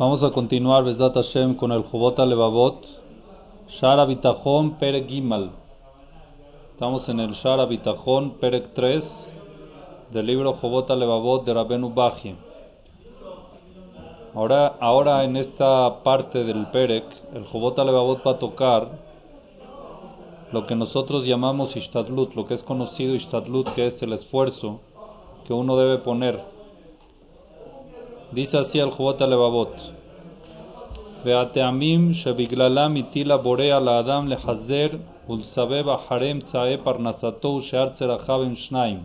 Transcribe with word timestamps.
Vamos 0.00 0.24
a 0.24 0.30
continuar, 0.30 0.82
Besdat 0.82 1.14
Hashem, 1.14 1.56
con 1.56 1.72
el 1.72 1.82
Jobot 1.82 2.18
Levavot, 2.20 2.86
Shara 3.68 4.06
Bitachon, 4.06 4.78
Perek 4.78 5.06
Gimal. 5.06 5.50
Estamos 6.72 7.06
en 7.10 7.20
el 7.20 7.32
Shara 7.32 7.66
Bitachon, 7.66 8.38
Perek 8.40 8.72
3, 8.72 9.34
del 10.10 10.24
libro 10.24 10.54
Jobot 10.54 10.88
Levavot 10.88 11.44
de 11.44 11.52
Rabenu 11.52 11.92
Baji. 11.92 12.34
Ahora, 14.34 14.68
ahora 14.80 15.22
en 15.22 15.36
esta 15.36 16.02
parte 16.02 16.44
del 16.44 16.68
Perek, 16.68 17.04
el 17.34 17.44
Jobot 17.44 17.76
Levavot 17.76 18.26
va 18.26 18.30
a 18.30 18.38
tocar 18.38 18.88
lo 20.50 20.66
que 20.66 20.76
nosotros 20.76 21.26
llamamos 21.26 21.76
Ishtadlut, 21.76 22.34
lo 22.36 22.46
que 22.46 22.54
es 22.54 22.62
conocido 22.62 23.14
Ishtadlut, 23.14 23.74
que 23.74 23.88
es 23.88 24.02
el 24.02 24.14
esfuerzo 24.14 24.80
que 25.46 25.52
uno 25.52 25.76
debe 25.76 25.98
poner 25.98 26.40
Dice 28.31 28.57
así 28.57 28.79
el 28.79 28.91
Jubot 28.91 29.21
Levavot. 29.21 29.75
והטעמים 31.25 32.13
שבגללם 32.13 32.95
הטיל 32.95 33.31
הבורא 33.31 33.63
על 33.63 33.87
האדם 33.87 34.27
לחזר 34.27 34.87
ולסבב 35.29 35.89
אחריהם 35.89 36.41
צאי 36.41 36.77
פרנסתו 36.83 37.47
ושאר 37.47 37.89
צרכיו 37.89 38.43
הם 38.43 38.55
שניים. 38.55 39.03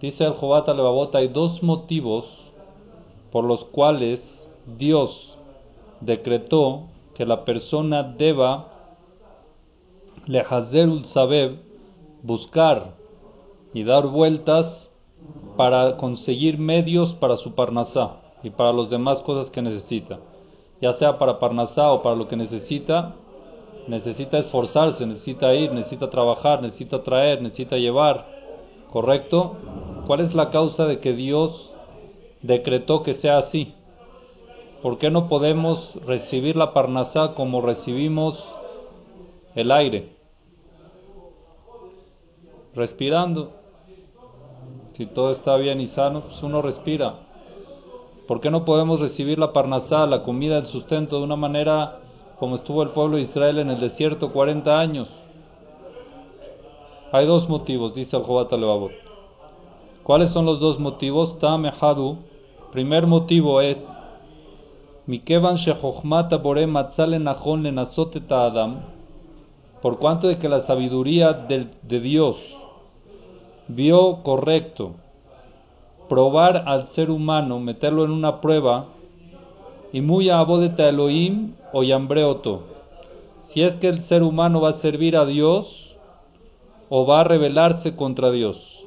Dice 0.00 0.24
el 0.24 0.34
Jobat 0.34 0.68
Levavot, 0.68 1.14
hay 1.14 1.28
dos 1.28 1.62
motivos 1.62 2.24
por 3.32 3.44
los 3.44 3.64
cuales 3.64 4.48
Dios 4.78 5.36
decretó 6.00 6.84
que 7.14 7.26
la 7.26 7.44
persona 7.44 8.04
deba 8.04 8.68
lehazer 10.26 10.88
ul 10.88 11.04
sabeb, 11.04 11.58
buscar 12.22 12.94
y 13.74 13.82
dar 13.82 14.06
vueltas 14.06 14.66
para 15.57 15.97
conseguir 15.97 16.57
medios 16.57 17.13
para 17.13 17.37
su 17.37 17.53
parnasá 17.53 18.17
y 18.43 18.49
para 18.49 18.73
las 18.73 18.89
demás 18.89 19.19
cosas 19.19 19.51
que 19.51 19.61
necesita. 19.61 20.19
Ya 20.81 20.91
sea 20.93 21.17
para 21.17 21.39
parnasá 21.39 21.91
o 21.91 22.01
para 22.01 22.15
lo 22.15 22.27
que 22.27 22.35
necesita, 22.35 23.15
necesita 23.87 24.37
esforzarse, 24.37 25.05
necesita 25.05 25.53
ir, 25.53 25.71
necesita 25.71 26.09
trabajar, 26.09 26.61
necesita 26.61 27.03
traer, 27.03 27.41
necesita 27.41 27.77
llevar. 27.77 28.27
¿Correcto? 28.91 29.55
¿Cuál 30.05 30.19
es 30.19 30.35
la 30.35 30.49
causa 30.49 30.85
de 30.85 30.99
que 30.99 31.13
Dios 31.13 31.71
decretó 32.41 33.03
que 33.03 33.13
sea 33.13 33.37
así? 33.37 33.73
¿Por 34.81 34.97
qué 34.97 35.09
no 35.09 35.29
podemos 35.29 35.95
recibir 36.05 36.57
la 36.57 36.73
parnasá 36.73 37.33
como 37.35 37.61
recibimos 37.61 38.43
el 39.55 39.71
aire? 39.71 40.17
Respirando. 42.75 43.62
Si 44.93 45.07
todo 45.07 45.31
está 45.31 45.57
bien 45.57 45.81
y 45.81 45.87
sano, 45.87 46.21
pues 46.21 46.41
uno 46.43 46.61
respira. 46.61 47.15
¿Por 48.27 48.39
qué 48.39 48.51
no 48.51 48.63
podemos 48.63 48.99
recibir 48.99 49.39
la 49.39 49.51
parnasá, 49.51 50.05
la 50.05 50.23
comida, 50.23 50.57
el 50.57 50.67
sustento 50.67 51.17
de 51.17 51.23
una 51.23 51.35
manera 51.35 51.99
como 52.39 52.55
estuvo 52.57 52.83
el 52.83 52.89
pueblo 52.89 53.17
de 53.17 53.23
Israel 53.23 53.59
en 53.59 53.71
el 53.71 53.79
desierto 53.79 54.31
40 54.31 54.79
años? 54.79 55.09
Hay 57.11 57.25
dos 57.25 57.49
motivos, 57.49 57.95
dice 57.95 58.17
el 58.17 58.23
Jobat 58.23 58.51
Levavot. 58.51 58.91
¿Cuáles 60.03 60.29
son 60.29 60.45
los 60.45 60.59
dos 60.59 60.79
motivos? 60.79 61.39
Tamehadu. 61.39 62.17
Primer 62.71 63.07
motivo 63.07 63.61
es 63.61 63.77
Mikevan 65.05 65.57
bore 66.41 66.67
Adam. 68.29 68.81
Por 69.81 69.99
cuanto 69.99 70.27
de 70.27 70.37
que 70.37 70.49
la 70.49 70.61
sabiduría 70.61 71.33
de 71.33 71.99
Dios 71.99 72.37
vio 73.67 74.23
correcto 74.23 74.95
probar 76.09 76.63
al 76.67 76.89
ser 76.89 77.09
humano, 77.09 77.59
meterlo 77.59 78.03
en 78.05 78.11
una 78.11 78.41
prueba, 78.41 78.87
y 79.91 80.01
muy 80.01 80.29
abodeta 80.29 80.89
Elohim 80.89 81.53
o 81.71 81.83
yambreoto, 81.83 82.63
si 83.43 83.61
es 83.61 83.75
que 83.75 83.87
el 83.87 84.01
ser 84.01 84.23
humano 84.23 84.61
va 84.61 84.69
a 84.69 84.73
servir 84.73 85.15
a 85.15 85.25
Dios 85.25 85.95
o 86.89 87.05
va 87.05 87.21
a 87.21 87.23
rebelarse 87.23 87.95
contra 87.95 88.31
Dios. 88.31 88.83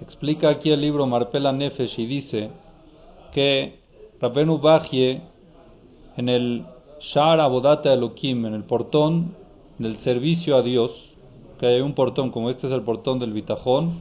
Explica 0.00 0.48
aquí 0.48 0.70
el 0.70 0.80
libro 0.80 1.06
Marpela 1.06 1.52
Nefesh 1.52 1.98
y 1.98 2.06
dice 2.06 2.50
que 3.32 3.80
Rabenu 4.20 4.58
Bajie 4.58 5.22
en 6.16 6.28
el 6.28 6.64
Shar 7.00 7.40
Abodata 7.40 7.92
Elohim, 7.92 8.46
en 8.46 8.54
el 8.54 8.64
portón 8.64 9.34
del 9.78 9.96
servicio 9.98 10.56
a 10.56 10.62
Dios, 10.62 11.13
que 11.58 11.66
hay 11.66 11.80
un 11.80 11.94
portón, 11.94 12.30
como 12.30 12.50
este 12.50 12.66
es 12.66 12.72
el 12.72 12.82
portón 12.82 13.18
del 13.18 13.32
Bitajón, 13.32 14.00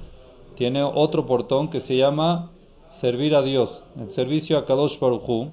tiene 0.56 0.84
otro 0.84 1.25
portón 1.25 1.69
que 1.69 1.80
se 1.80 1.97
llama 1.97 2.52
servir 2.90 3.36
a 3.36 3.41
Dios, 3.41 3.84
el 4.00 4.08
servicio 4.08 4.58
a 4.58 4.66
Kadosh 4.66 5.00
Baruj 5.00 5.50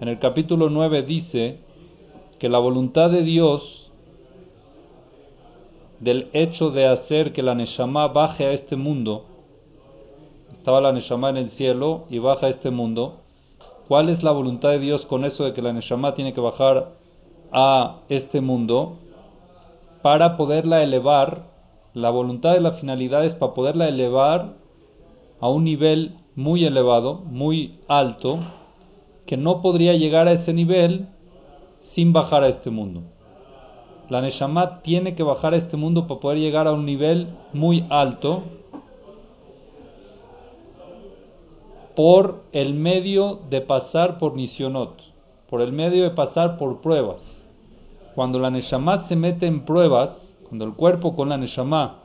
En 0.00 0.08
el 0.08 0.18
capítulo 0.18 0.70
9 0.70 1.02
dice 1.02 1.60
que 2.38 2.48
la 2.48 2.58
voluntad 2.58 3.10
de 3.10 3.22
Dios 3.22 3.90
del 6.00 6.28
hecho 6.32 6.70
de 6.70 6.86
hacer 6.86 7.32
que 7.32 7.42
la 7.42 7.54
Neshama 7.54 8.06
baje 8.08 8.46
a 8.46 8.50
este 8.50 8.76
mundo, 8.76 9.24
estaba 10.52 10.80
la 10.80 10.92
Neshama 10.92 11.30
en 11.30 11.38
el 11.38 11.50
cielo 11.50 12.04
y 12.08 12.18
baja 12.18 12.46
a 12.46 12.50
este 12.50 12.70
mundo, 12.70 13.16
¿cuál 13.88 14.08
es 14.08 14.22
la 14.22 14.30
voluntad 14.30 14.70
de 14.70 14.78
Dios 14.78 15.06
con 15.06 15.24
eso 15.24 15.44
de 15.44 15.52
que 15.52 15.62
la 15.62 15.72
Neshama 15.72 16.14
tiene 16.14 16.32
que 16.32 16.40
bajar 16.40 16.92
a 17.50 18.00
este 18.08 18.40
mundo? 18.40 18.98
Para 20.02 20.36
poderla 20.36 20.82
elevar, 20.82 21.48
la 21.94 22.10
voluntad 22.10 22.52
de 22.52 22.60
la 22.60 22.72
finalidad 22.72 23.24
es 23.24 23.34
para 23.34 23.54
poderla 23.54 23.88
elevar 23.88 24.54
a 25.40 25.48
un 25.48 25.64
nivel 25.64 26.18
muy 26.34 26.64
elevado, 26.64 27.16
muy 27.16 27.80
alto, 27.88 28.38
que 29.26 29.36
no 29.36 29.60
podría 29.60 29.94
llegar 29.94 30.28
a 30.28 30.32
ese 30.32 30.54
nivel 30.54 31.08
sin 31.80 32.12
bajar 32.12 32.44
a 32.44 32.48
este 32.48 32.70
mundo. 32.70 33.02
La 34.08 34.20
Neshama 34.20 34.80
tiene 34.80 35.14
que 35.14 35.22
bajar 35.22 35.52
a 35.52 35.58
este 35.58 35.76
mundo 35.76 36.06
para 36.06 36.20
poder 36.20 36.38
llegar 36.38 36.66
a 36.66 36.72
un 36.72 36.86
nivel 36.86 37.28
muy 37.52 37.84
alto 37.90 38.44
por 41.94 42.44
el 42.52 42.74
medio 42.74 43.40
de 43.50 43.60
pasar 43.60 44.18
por 44.18 44.34
Nisionot, 44.34 45.02
por 45.50 45.60
el 45.60 45.72
medio 45.72 46.04
de 46.04 46.10
pasar 46.10 46.56
por 46.56 46.80
pruebas 46.80 47.37
cuando 48.18 48.40
la 48.40 48.50
Neshama 48.50 49.04
se 49.04 49.14
mete 49.14 49.46
en 49.46 49.64
pruebas, 49.64 50.36
cuando 50.48 50.64
el 50.64 50.74
cuerpo 50.74 51.14
con 51.14 51.28
la 51.28 51.36
Neshama 51.36 52.00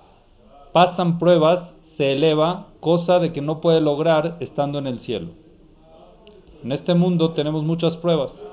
pasan 0.72 1.18
pruebas, 1.18 1.74
se 1.96 2.12
eleva, 2.12 2.68
cosa 2.82 3.18
de 3.18 3.34
que 3.34 3.42
no 3.42 3.62
puede 3.62 3.82
lograr 3.82 4.38
estando 4.40 4.78
en 4.78 4.86
el 4.86 4.98
cielo. 4.98 5.30
En 6.64 6.72
este 6.72 6.94
mundo 6.94 7.32
tenemos 7.32 7.64
muchas 7.64 7.98
pruebas. 7.98 8.46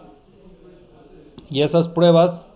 Y 1.50 1.60
esas 1.60 1.88
pruebas 1.88 2.47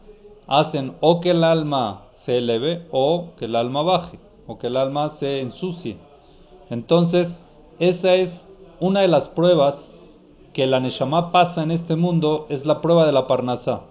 hacen 0.46 0.94
o 1.02 1.20
que 1.20 1.32
el 1.32 1.44
alma 1.44 2.04
se 2.14 2.38
eleve 2.38 2.86
o 2.90 3.32
que 3.36 3.44
el 3.44 3.56
alma 3.56 3.82
baje, 3.82 4.18
o 4.46 4.56
que 4.56 4.68
el 4.68 4.76
alma 4.78 5.10
se 5.10 5.42
ensucie. 5.42 5.98
Entonces, 6.70 7.42
esa 7.78 8.14
es 8.14 8.48
una 8.80 9.02
de 9.02 9.08
las 9.08 9.28
pruebas 9.28 9.98
que 10.54 10.66
la 10.66 10.80
Neshama 10.80 11.30
pasa 11.30 11.62
en 11.62 11.72
este 11.72 11.94
mundo, 11.94 12.46
es 12.48 12.64
la 12.64 12.80
prueba 12.80 13.04
de 13.04 13.12
la 13.12 13.26
Parnasá 13.26 13.82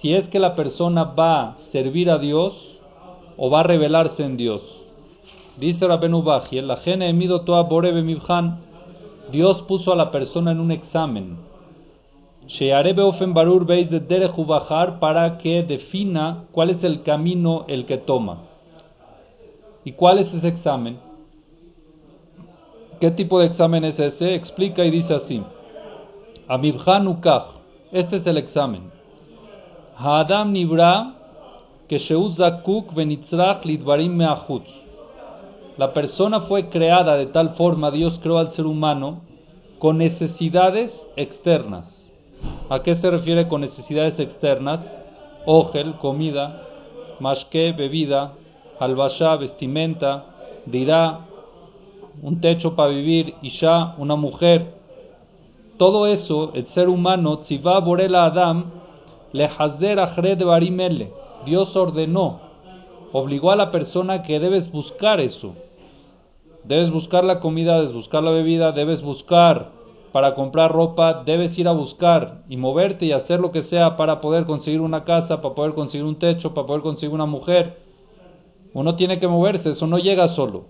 si 0.00 0.14
es 0.14 0.30
que 0.30 0.38
la 0.38 0.54
persona 0.54 1.04
va 1.04 1.40
a 1.40 1.54
servir 1.72 2.08
a 2.10 2.16
Dios 2.16 2.78
o 3.36 3.50
va 3.50 3.60
a 3.60 3.64
revelarse 3.64 4.24
en 4.24 4.38
Dios. 4.38 4.62
Dice 5.58 5.86
Rabenu 5.86 6.22
Baji, 6.22 6.62
la 6.62 6.78
gene 6.78 7.10
emido 7.10 7.42
toa 7.42 7.62
borebe 7.64 8.00
mibhan, 8.02 8.60
Dios 9.30 9.60
puso 9.62 9.92
a 9.92 9.96
la 9.96 10.10
persona 10.10 10.52
en 10.52 10.60
un 10.60 10.70
examen. 10.70 11.36
ofen 13.02 13.34
barur 13.34 13.66
veis 13.66 13.90
de 13.90 14.00
para 14.98 15.36
que 15.36 15.62
defina 15.62 16.44
cuál 16.50 16.70
es 16.70 16.82
el 16.82 17.02
camino 17.02 17.66
el 17.68 17.84
que 17.84 17.98
toma. 17.98 18.38
¿Y 19.84 19.92
cuál 19.92 20.18
es 20.20 20.32
ese 20.32 20.48
examen? 20.48 20.98
¿Qué 22.98 23.10
tipo 23.10 23.38
de 23.38 23.46
examen 23.46 23.84
es 23.84 23.98
ese? 24.00 24.34
Explica 24.34 24.82
y 24.82 24.90
dice 24.90 25.14
así. 25.14 25.42
Amibhan 26.48 27.06
ukach. 27.06 27.48
Este 27.92 28.16
es 28.16 28.26
el 28.26 28.38
examen. 28.38 28.99
Haadam 30.02 30.52
Nibra 30.52 31.12
que 31.86 31.98
lidvarim 33.64 34.18
La 35.76 35.92
persona 35.92 36.40
fue 36.40 36.70
creada 36.70 37.16
de 37.18 37.26
tal 37.26 37.50
forma, 37.50 37.90
Dios 37.90 38.18
creó 38.22 38.38
al 38.38 38.50
ser 38.50 38.64
humano 38.64 39.20
con 39.78 39.98
necesidades 39.98 41.06
externas. 41.16 42.10
¿A 42.70 42.82
qué 42.82 42.94
se 42.94 43.10
refiere 43.10 43.46
con 43.46 43.60
necesidades 43.60 44.18
externas? 44.18 44.80
Ogel, 45.44 45.96
comida, 45.96 46.62
mashke, 47.18 47.72
bebida, 47.72 48.32
albashá, 48.78 49.36
vestimenta, 49.36 50.24
dirá, 50.64 51.26
un 52.22 52.40
techo 52.40 52.74
para 52.74 52.88
vivir, 52.88 53.34
isha, 53.42 53.94
una 53.98 54.16
mujer. 54.16 54.74
Todo 55.76 56.06
eso, 56.06 56.52
el 56.54 56.64
ser 56.68 56.88
humano, 56.88 57.38
va 57.62 57.80
borela 57.80 58.24
Adam, 58.24 58.79
barimele. 60.44 61.12
Dios 61.44 61.76
ordenó, 61.76 62.40
obligó 63.12 63.50
a 63.50 63.56
la 63.56 63.70
persona 63.70 64.22
que 64.22 64.40
debes 64.40 64.70
buscar 64.70 65.20
eso. 65.20 65.54
Debes 66.64 66.90
buscar 66.90 67.24
la 67.24 67.40
comida, 67.40 67.76
debes 67.76 67.92
buscar 67.92 68.22
la 68.22 68.30
bebida, 68.30 68.72
debes 68.72 69.02
buscar 69.02 69.70
para 70.12 70.34
comprar 70.34 70.72
ropa, 70.72 71.22
debes 71.24 71.56
ir 71.58 71.68
a 71.68 71.72
buscar 71.72 72.42
y 72.48 72.56
moverte 72.56 73.06
y 73.06 73.12
hacer 73.12 73.40
lo 73.40 73.52
que 73.52 73.62
sea 73.62 73.96
para 73.96 74.20
poder 74.20 74.44
conseguir 74.44 74.80
una 74.80 75.04
casa, 75.04 75.40
para 75.40 75.54
poder 75.54 75.74
conseguir 75.74 76.04
un 76.04 76.16
techo, 76.16 76.52
para 76.52 76.66
poder 76.66 76.82
conseguir 76.82 77.14
una 77.14 77.26
mujer. 77.26 77.78
Uno 78.74 78.94
tiene 78.94 79.18
que 79.18 79.28
moverse, 79.28 79.70
eso 79.70 79.86
no 79.86 79.98
llega 79.98 80.28
solo. 80.28 80.64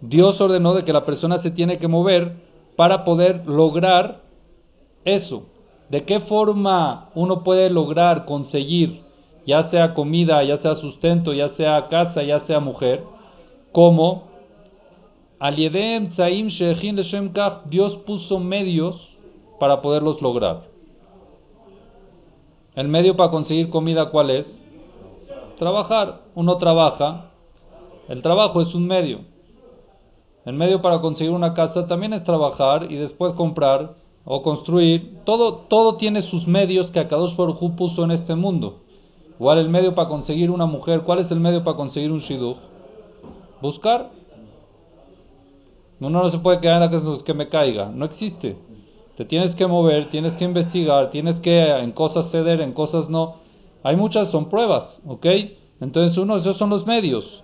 Dios 0.00 0.40
ordenó 0.40 0.74
de 0.74 0.84
que 0.84 0.92
la 0.92 1.04
persona 1.04 1.38
se 1.38 1.50
tiene 1.50 1.78
que 1.78 1.88
mover 1.88 2.36
para 2.76 3.04
poder 3.04 3.46
lograr 3.46 4.22
eso. 5.04 5.44
¿De 5.90 6.04
qué 6.04 6.20
forma 6.20 7.10
uno 7.16 7.42
puede 7.42 7.68
lograr 7.68 8.24
conseguir, 8.24 9.02
ya 9.44 9.64
sea 9.64 9.92
comida, 9.92 10.42
ya 10.44 10.56
sea 10.56 10.76
sustento, 10.76 11.32
ya 11.32 11.48
sea 11.48 11.88
casa, 11.88 12.22
ya 12.22 12.38
sea 12.38 12.60
mujer? 12.60 13.02
Como 13.72 14.30
Dios 17.68 17.96
puso 17.96 18.38
medios 18.38 19.18
para 19.58 19.82
poderlos 19.82 20.22
lograr. 20.22 20.62
El 22.76 22.86
medio 22.86 23.16
para 23.16 23.32
conseguir 23.32 23.68
comida, 23.68 24.10
¿cuál 24.10 24.30
es? 24.30 24.62
Trabajar. 25.58 26.20
Uno 26.36 26.56
trabaja. 26.56 27.32
El 28.08 28.22
trabajo 28.22 28.62
es 28.62 28.74
un 28.76 28.86
medio. 28.86 29.22
El 30.44 30.54
medio 30.54 30.80
para 30.80 31.00
conseguir 31.00 31.32
una 31.32 31.52
casa 31.52 31.86
también 31.88 32.12
es 32.12 32.22
trabajar 32.22 32.90
y 32.90 32.94
después 32.94 33.32
comprar 33.32 33.99
o 34.24 34.42
construir. 34.42 35.18
Todo, 35.24 35.54
todo 35.68 35.96
tiene 35.96 36.22
sus 36.22 36.46
medios 36.46 36.90
que 36.90 37.00
Akadosh 37.00 37.36
Baruj 37.36 37.76
puso 37.76 38.04
en 38.04 38.10
este 38.10 38.34
mundo. 38.34 38.80
¿Cuál 39.38 39.58
es 39.58 39.64
el 39.64 39.70
medio 39.70 39.94
para 39.94 40.08
conseguir 40.08 40.50
una 40.50 40.66
mujer? 40.66 41.02
¿Cuál 41.02 41.20
es 41.20 41.30
el 41.30 41.40
medio 41.40 41.64
para 41.64 41.76
conseguir 41.76 42.12
un 42.12 42.20
shidduch? 42.20 42.58
Buscar. 43.62 44.10
Uno 45.98 46.22
no 46.22 46.28
se 46.30 46.38
puede 46.38 46.60
quedar 46.60 46.82
en 46.82 46.90
la 46.90 46.90
casa 46.90 47.24
que 47.24 47.34
me 47.34 47.48
caiga. 47.48 47.90
No 47.94 48.04
existe. 48.04 48.56
Te 49.16 49.24
tienes 49.24 49.54
que 49.54 49.66
mover, 49.66 50.08
tienes 50.08 50.34
que 50.34 50.44
investigar, 50.44 51.10
tienes 51.10 51.40
que 51.40 51.62
en 51.62 51.92
cosas 51.92 52.30
ceder, 52.30 52.60
en 52.60 52.72
cosas 52.72 53.10
no. 53.10 53.36
Hay 53.82 53.96
muchas, 53.96 54.30
son 54.30 54.48
pruebas, 54.48 55.02
¿ok? 55.06 55.26
Entonces 55.80 56.16
uno, 56.16 56.36
esos 56.36 56.56
son 56.56 56.70
los 56.70 56.86
medios. 56.86 57.42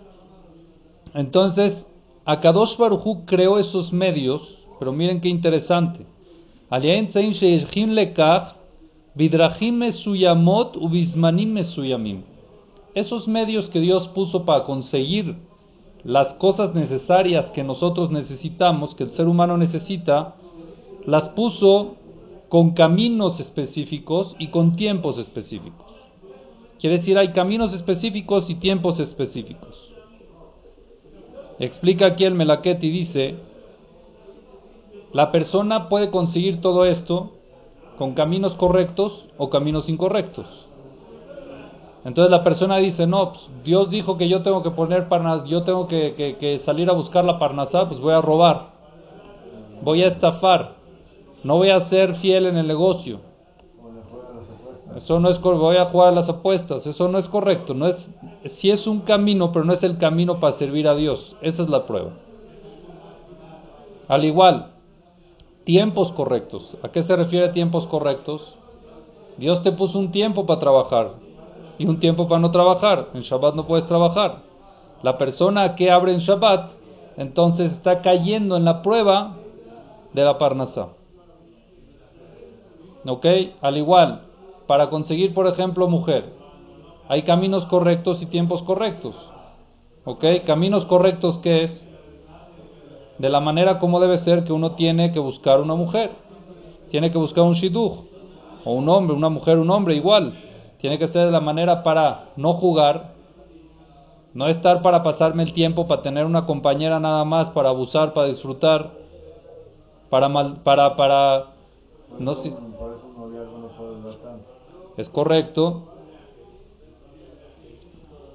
Entonces, 1.14 1.86
Akadosh 2.24 2.76
Baruj 2.76 3.24
creó 3.24 3.58
esos 3.58 3.92
medios, 3.92 4.66
pero 4.78 4.92
miren 4.92 5.20
qué 5.20 5.28
interesante. 5.28 6.06
Esos 12.94 13.28
medios 13.28 13.70
que 13.70 13.80
Dios 13.80 14.08
puso 14.08 14.44
para 14.44 14.64
conseguir 14.64 15.36
las 16.02 16.34
cosas 16.38 16.74
necesarias 16.74 17.50
que 17.50 17.62
nosotros 17.62 18.10
necesitamos, 18.10 18.94
que 18.94 19.04
el 19.04 19.10
ser 19.10 19.28
humano 19.28 19.56
necesita, 19.56 20.34
las 21.04 21.28
puso 21.30 21.96
con 22.48 22.72
caminos 22.72 23.40
específicos 23.40 24.34
y 24.38 24.48
con 24.48 24.76
tiempos 24.76 25.18
específicos. 25.18 25.86
Quiere 26.78 26.98
decir, 26.98 27.16
hay 27.16 27.32
caminos 27.32 27.74
específicos 27.74 28.50
y 28.50 28.56
tiempos 28.56 29.00
específicos. 29.00 29.92
Explica 31.58 32.06
aquí 32.06 32.24
el 32.24 32.34
Melaquet 32.34 32.82
y 32.84 32.90
dice, 32.90 33.36
la 35.12 35.32
persona 35.32 35.88
puede 35.88 36.10
conseguir 36.10 36.60
todo 36.60 36.84
esto 36.84 37.32
con 37.98 38.14
caminos 38.14 38.54
correctos 38.54 39.26
o 39.38 39.50
caminos 39.50 39.88
incorrectos. 39.88 40.46
Entonces 42.04 42.30
la 42.30 42.44
persona 42.44 42.76
dice, 42.76 43.06
no, 43.06 43.30
pues, 43.30 43.50
Dios 43.64 43.90
dijo 43.90 44.16
que 44.16 44.28
yo 44.28 44.42
tengo 44.42 44.62
que 44.62 44.70
poner 44.70 45.08
parnas, 45.08 45.48
yo 45.48 45.64
tengo 45.64 45.88
que, 45.88 46.60
salir 46.64 46.88
a 46.88 46.92
buscar 46.92 47.24
la 47.24 47.38
parnasá, 47.38 47.88
pues 47.88 47.98
voy 47.98 48.12
a 48.12 48.20
robar, 48.20 48.68
voy 49.82 50.02
a 50.02 50.08
estafar, 50.08 50.74
no 51.42 51.56
voy 51.56 51.70
a 51.70 51.80
ser 51.80 52.14
fiel 52.14 52.46
en 52.46 52.58
el 52.58 52.68
negocio. 52.68 53.20
Eso 54.94 55.18
no 55.18 55.28
es 55.30 55.40
voy 55.40 55.76
a 55.76 55.86
jugar 55.86 56.08
a 56.08 56.12
las 56.12 56.28
apuestas, 56.28 56.86
eso 56.86 57.08
no 57.08 57.18
es 57.18 57.26
correcto, 57.26 57.74
no 57.74 57.86
es 57.86 58.10
si 58.44 58.70
es 58.70 58.86
un 58.86 59.00
camino, 59.00 59.50
pero 59.52 59.64
no 59.64 59.72
es 59.72 59.82
el 59.82 59.98
camino 59.98 60.38
para 60.38 60.54
servir 60.54 60.86
a 60.86 60.94
Dios. 60.94 61.34
Esa 61.42 61.64
es 61.64 61.68
la 61.68 61.86
prueba. 61.86 62.12
Al 64.08 64.24
igual, 64.24 64.75
tiempos 65.66 66.12
correctos. 66.12 66.78
¿A 66.82 66.90
qué 66.90 67.02
se 67.02 67.16
refiere 67.16 67.48
tiempos 67.48 67.86
correctos? 67.88 68.56
Dios 69.36 69.62
te 69.62 69.72
puso 69.72 69.98
un 69.98 70.12
tiempo 70.12 70.46
para 70.46 70.60
trabajar 70.60 71.14
y 71.76 71.86
un 71.86 71.98
tiempo 71.98 72.28
para 72.28 72.40
no 72.40 72.52
trabajar. 72.52 73.10
En 73.14 73.22
Shabbat 73.22 73.56
no 73.56 73.66
puedes 73.66 73.86
trabajar. 73.88 74.44
La 75.02 75.18
persona 75.18 75.74
que 75.74 75.90
abre 75.90 76.12
en 76.14 76.20
Shabbat, 76.20 76.70
entonces 77.16 77.72
está 77.72 78.00
cayendo 78.00 78.56
en 78.56 78.64
la 78.64 78.80
prueba 78.80 79.42
de 80.12 80.24
la 80.24 80.38
Parnasá. 80.38 80.90
¿Ok? 83.04 83.26
Al 83.60 83.76
igual, 83.76 84.22
para 84.66 84.88
conseguir, 84.88 85.34
por 85.34 85.48
ejemplo, 85.48 85.88
mujer, 85.88 86.32
hay 87.08 87.22
caminos 87.22 87.66
correctos 87.66 88.22
y 88.22 88.26
tiempos 88.26 88.62
correctos. 88.62 89.34
¿Ok? 90.04 90.24
Caminos 90.46 90.86
correctos, 90.86 91.38
¿qué 91.40 91.64
es? 91.64 91.92
De 93.18 93.28
la 93.30 93.40
manera 93.40 93.78
como 93.78 94.00
debe 94.00 94.18
ser 94.18 94.44
que 94.44 94.52
uno 94.52 94.72
tiene 94.72 95.12
que 95.12 95.18
buscar 95.18 95.60
una 95.60 95.74
mujer. 95.74 96.10
Tiene 96.90 97.10
que 97.10 97.18
buscar 97.18 97.44
un 97.44 97.54
shidduch, 97.54 98.04
o 98.64 98.72
un 98.72 98.88
hombre, 98.88 99.16
una 99.16 99.28
mujer, 99.28 99.58
un 99.58 99.70
hombre, 99.70 99.96
igual. 99.96 100.38
Tiene 100.78 100.98
que 100.98 101.08
ser 101.08 101.26
de 101.26 101.32
la 101.32 101.40
manera 101.40 101.82
para 101.82 102.30
no 102.36 102.54
jugar, 102.54 103.14
no 104.34 104.46
estar 104.46 104.82
para 104.82 105.02
pasarme 105.02 105.42
el 105.42 105.52
tiempo, 105.52 105.86
para 105.86 106.02
tener 106.02 106.26
una 106.26 106.46
compañera 106.46 107.00
nada 107.00 107.24
más, 107.24 107.50
para 107.50 107.70
abusar, 107.70 108.12
para 108.12 108.28
disfrutar, 108.28 108.92
para 110.10 110.28
mal, 110.28 110.58
para, 110.62 110.94
para, 110.96 111.46
no 112.18 112.34
sé. 112.34 112.54
Es 114.96 115.08
correcto. 115.08 115.82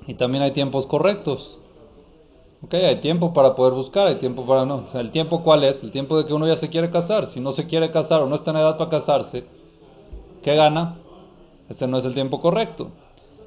Y 0.07 0.15
también 0.15 0.43
hay 0.43 0.51
tiempos 0.51 0.87
correctos. 0.87 1.60
Ok, 2.63 2.75
hay 2.75 2.97
tiempo 2.97 3.33
para 3.33 3.55
poder 3.55 3.73
buscar, 3.73 4.07
hay 4.07 4.15
tiempo 4.15 4.45
para 4.45 4.65
no. 4.65 4.85
¿el 4.93 5.09
tiempo 5.09 5.41
cuál 5.41 5.63
es? 5.63 5.81
El 5.81 5.91
tiempo 5.91 6.17
de 6.17 6.25
que 6.25 6.33
uno 6.33 6.45
ya 6.45 6.55
se 6.55 6.69
quiere 6.69 6.91
casar. 6.91 7.25
Si 7.25 7.39
no 7.39 7.51
se 7.53 7.65
quiere 7.65 7.91
casar 7.91 8.21
o 8.21 8.27
no 8.27 8.35
está 8.35 8.51
en 8.51 8.57
edad 8.57 8.77
para 8.77 8.91
casarse, 8.91 9.45
¿qué 10.43 10.55
gana? 10.55 10.97
Ese 11.69 11.87
no 11.87 11.97
es 11.97 12.05
el 12.05 12.13
tiempo 12.13 12.39
correcto. 12.39 12.89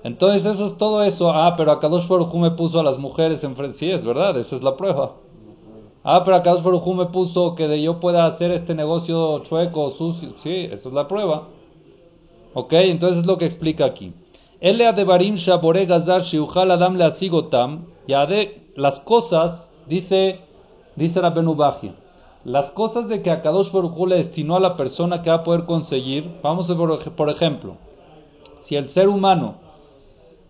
Entonces, 0.02 0.44
eso 0.44 0.66
es 0.66 0.78
todo 0.78 1.02
eso. 1.02 1.30
Ah, 1.30 1.54
pero 1.56 1.70
Akadosh 1.72 2.08
Baruj 2.08 2.34
me 2.34 2.50
puso 2.50 2.80
a 2.80 2.82
las 2.82 2.98
mujeres 2.98 3.44
en 3.44 3.54
frente. 3.54 3.78
Sí, 3.78 3.90
es 3.90 4.04
verdad, 4.04 4.36
esa 4.36 4.56
es 4.56 4.62
la 4.62 4.76
prueba. 4.76 5.12
Ah, 6.02 6.22
pero 6.24 6.36
Akadosh 6.36 6.62
Baruj 6.62 6.86
me 6.94 7.06
puso 7.06 7.54
que 7.54 7.68
de 7.68 7.80
yo 7.80 8.00
pueda 8.00 8.26
hacer 8.26 8.50
este 8.50 8.74
negocio 8.74 9.38
chueco, 9.44 9.92
sucio. 9.92 10.34
Sí, 10.42 10.68
esa 10.70 10.88
es 10.88 10.94
la 10.94 11.06
prueba. 11.06 11.48
Ok, 12.52 12.72
entonces 12.72 13.20
es 13.20 13.26
lo 13.26 13.38
que 13.38 13.46
explica 13.46 13.84
aquí. 13.84 14.12
Elea 14.60 14.92
de 14.92 15.04
Barim 15.04 15.36
Shabore 15.36 15.86
Gazar 15.86 16.22
Shiuchal 16.22 16.70
Adam 16.70 16.96
le 16.96 17.04
Asigotam. 17.04 17.86
Las 18.76 19.00
cosas, 19.00 19.68
dice, 19.86 20.40
dice 20.96 21.20
Rabenu 21.20 21.56
las 22.44 22.70
cosas 22.72 23.08
de 23.08 23.22
que 23.22 23.30
Akadosh 23.30 23.72
Baruj 23.72 24.06
le 24.06 24.16
destinó 24.16 24.56
a 24.56 24.60
la 24.60 24.76
persona 24.76 25.22
que 25.22 25.30
va 25.30 25.36
a 25.36 25.44
poder 25.44 25.64
conseguir, 25.64 26.38
vamos 26.42 26.70
a 26.70 26.74
ver, 26.74 27.12
por 27.12 27.30
ejemplo, 27.30 27.76
si 28.60 28.76
el 28.76 28.90
ser 28.90 29.08
humano, 29.08 29.54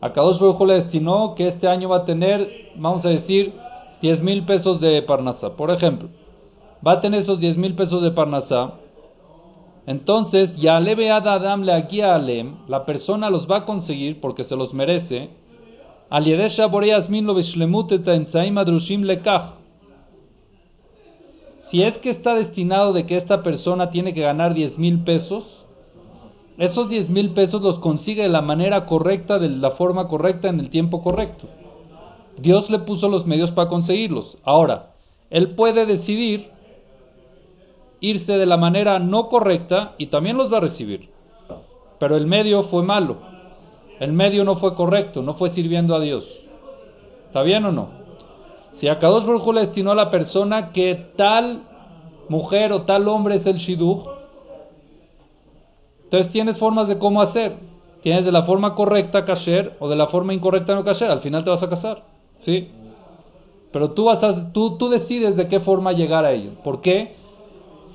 Akadosh 0.01 0.39
Baruj 0.39 0.61
le 0.67 0.75
destinó 0.75 1.35
que 1.35 1.47
este 1.47 1.69
año 1.69 1.89
va 1.89 1.99
a 1.99 2.05
tener, 2.05 2.73
vamos 2.77 3.05
a 3.07 3.11
decir, 3.11 3.55
10 4.03 4.23
mil 4.23 4.45
pesos 4.45 4.81
de 4.81 5.03
Parnasá, 5.03 5.51
por 5.57 5.71
ejemplo, 5.71 6.09
va 6.87 6.93
a 6.93 7.01
tener 7.01 7.21
esos 7.21 7.39
10 7.39 7.59
mil 7.59 7.75
pesos 7.75 8.03
de 8.03 8.11
Parnasá, 8.11 8.75
entonces, 9.87 10.57
ya 10.57 10.81
le 10.81 11.11
Adam 11.11 11.63
le 11.63 11.73
a 11.73 12.15
Alem, 12.15 12.57
la 12.69 12.87
persona 12.87 13.29
los 13.29 13.51
va 13.51 13.59
a 13.59 13.65
conseguir 13.67 14.21
porque 14.21 14.45
se 14.45 14.57
los 14.57 14.73
merece, 14.73 15.29
si 21.75 21.83
es 21.83 21.97
que 21.99 22.11
está 22.11 22.35
destinado 22.35 22.93
de 22.93 23.07
que 23.07 23.17
esta 23.17 23.43
persona 23.43 23.91
tiene 23.91 24.15
que 24.15 24.21
ganar 24.21 24.55
10 24.55 24.79
mil 24.79 25.03
pesos, 25.03 25.65
esos 26.59 26.89
10 26.89 27.11
mil 27.11 27.31
pesos 27.31 27.63
los 27.63 27.79
consigue 27.79 28.23
de 28.23 28.29
la 28.29 28.43
manera 28.43 28.87
correcta, 28.87 29.39
de 29.39 29.49
la 29.49 29.73
forma 29.73 30.07
correcta, 30.07 30.49
en 30.49 30.61
el 30.61 30.71
tiempo 30.71 31.03
correcto. 31.03 31.49
Dios 32.37 32.71
le 32.71 32.81
puso 32.81 33.09
los 33.09 33.27
medios 33.27 33.51
para 33.51 33.69
conseguirlos. 33.69 34.39
Ahora, 34.45 34.93
él 35.31 35.55
puede 35.57 35.87
decidir 35.87 36.51
irse 37.99 38.37
de 38.37 38.47
la 38.47 38.57
manera 38.57 38.99
no 38.99 39.29
correcta 39.29 39.95
y 39.99 40.07
también 40.07 40.37
los 40.37 40.53
va 40.53 40.59
a 40.59 40.61
recibir. 40.61 41.09
Pero 41.99 42.17
el 42.17 42.27
medio 42.27 42.65
fue 42.65 42.83
malo. 42.83 43.34
El 44.01 44.13
medio 44.13 44.45
no 44.45 44.57
fue 44.57 44.75
correcto, 44.75 45.23
no 45.23 45.35
fue 45.35 45.51
sirviendo 45.51 45.95
a 45.95 46.01
Dios. 46.01 46.27
¿Está 47.27 47.43
bien 47.43 47.65
o 47.65 47.73
no? 47.73 47.89
Si 48.69 48.89
a 48.89 48.99
Kadosh 48.99 49.25
Baruj 49.25 49.55
le 49.55 49.61
destinó 49.61 49.93
a 49.93 49.95
la 49.95 50.11
persona 50.11 50.73
que 50.73 51.13
tal 51.17 51.63
mujer 52.29 52.73
o 52.73 52.83
tal 52.83 53.07
hombre 53.09 53.37
es 53.37 53.47
el 53.47 53.57
shidduch, 53.57 54.05
entonces 56.05 56.33
tienes 56.33 56.59
formas 56.59 56.89
de 56.89 56.99
cómo 56.99 57.23
hacer. 57.23 57.57
Tienes 58.03 58.25
de 58.25 58.33
la 58.33 58.43
forma 58.43 58.75
correcta 58.75 59.25
kasher 59.25 59.77
o 59.81 59.89
de 59.89 59.97
la 59.97 60.09
forma 60.09 60.35
incorrecta 60.35 60.75
no 60.75 60.85
kasher. 60.85 61.11
Al 61.11 61.21
final 61.21 61.43
te 61.43 61.51
vas 61.51 61.63
a 61.63 61.69
casar. 61.69 62.05
¿Sí? 62.39 62.69
Pero 63.73 63.93
tú, 63.93 64.05
vas 64.05 64.23
a, 64.23 64.53
tú, 64.53 64.77
tú 64.77 64.89
decides 64.89 65.37
de 65.37 65.49
qué 65.49 65.61
forma 65.61 65.93
llegar 65.93 66.25
a 66.25 66.33
ello. 66.33 66.51
¿Por 66.63 66.81
qué? 66.81 67.17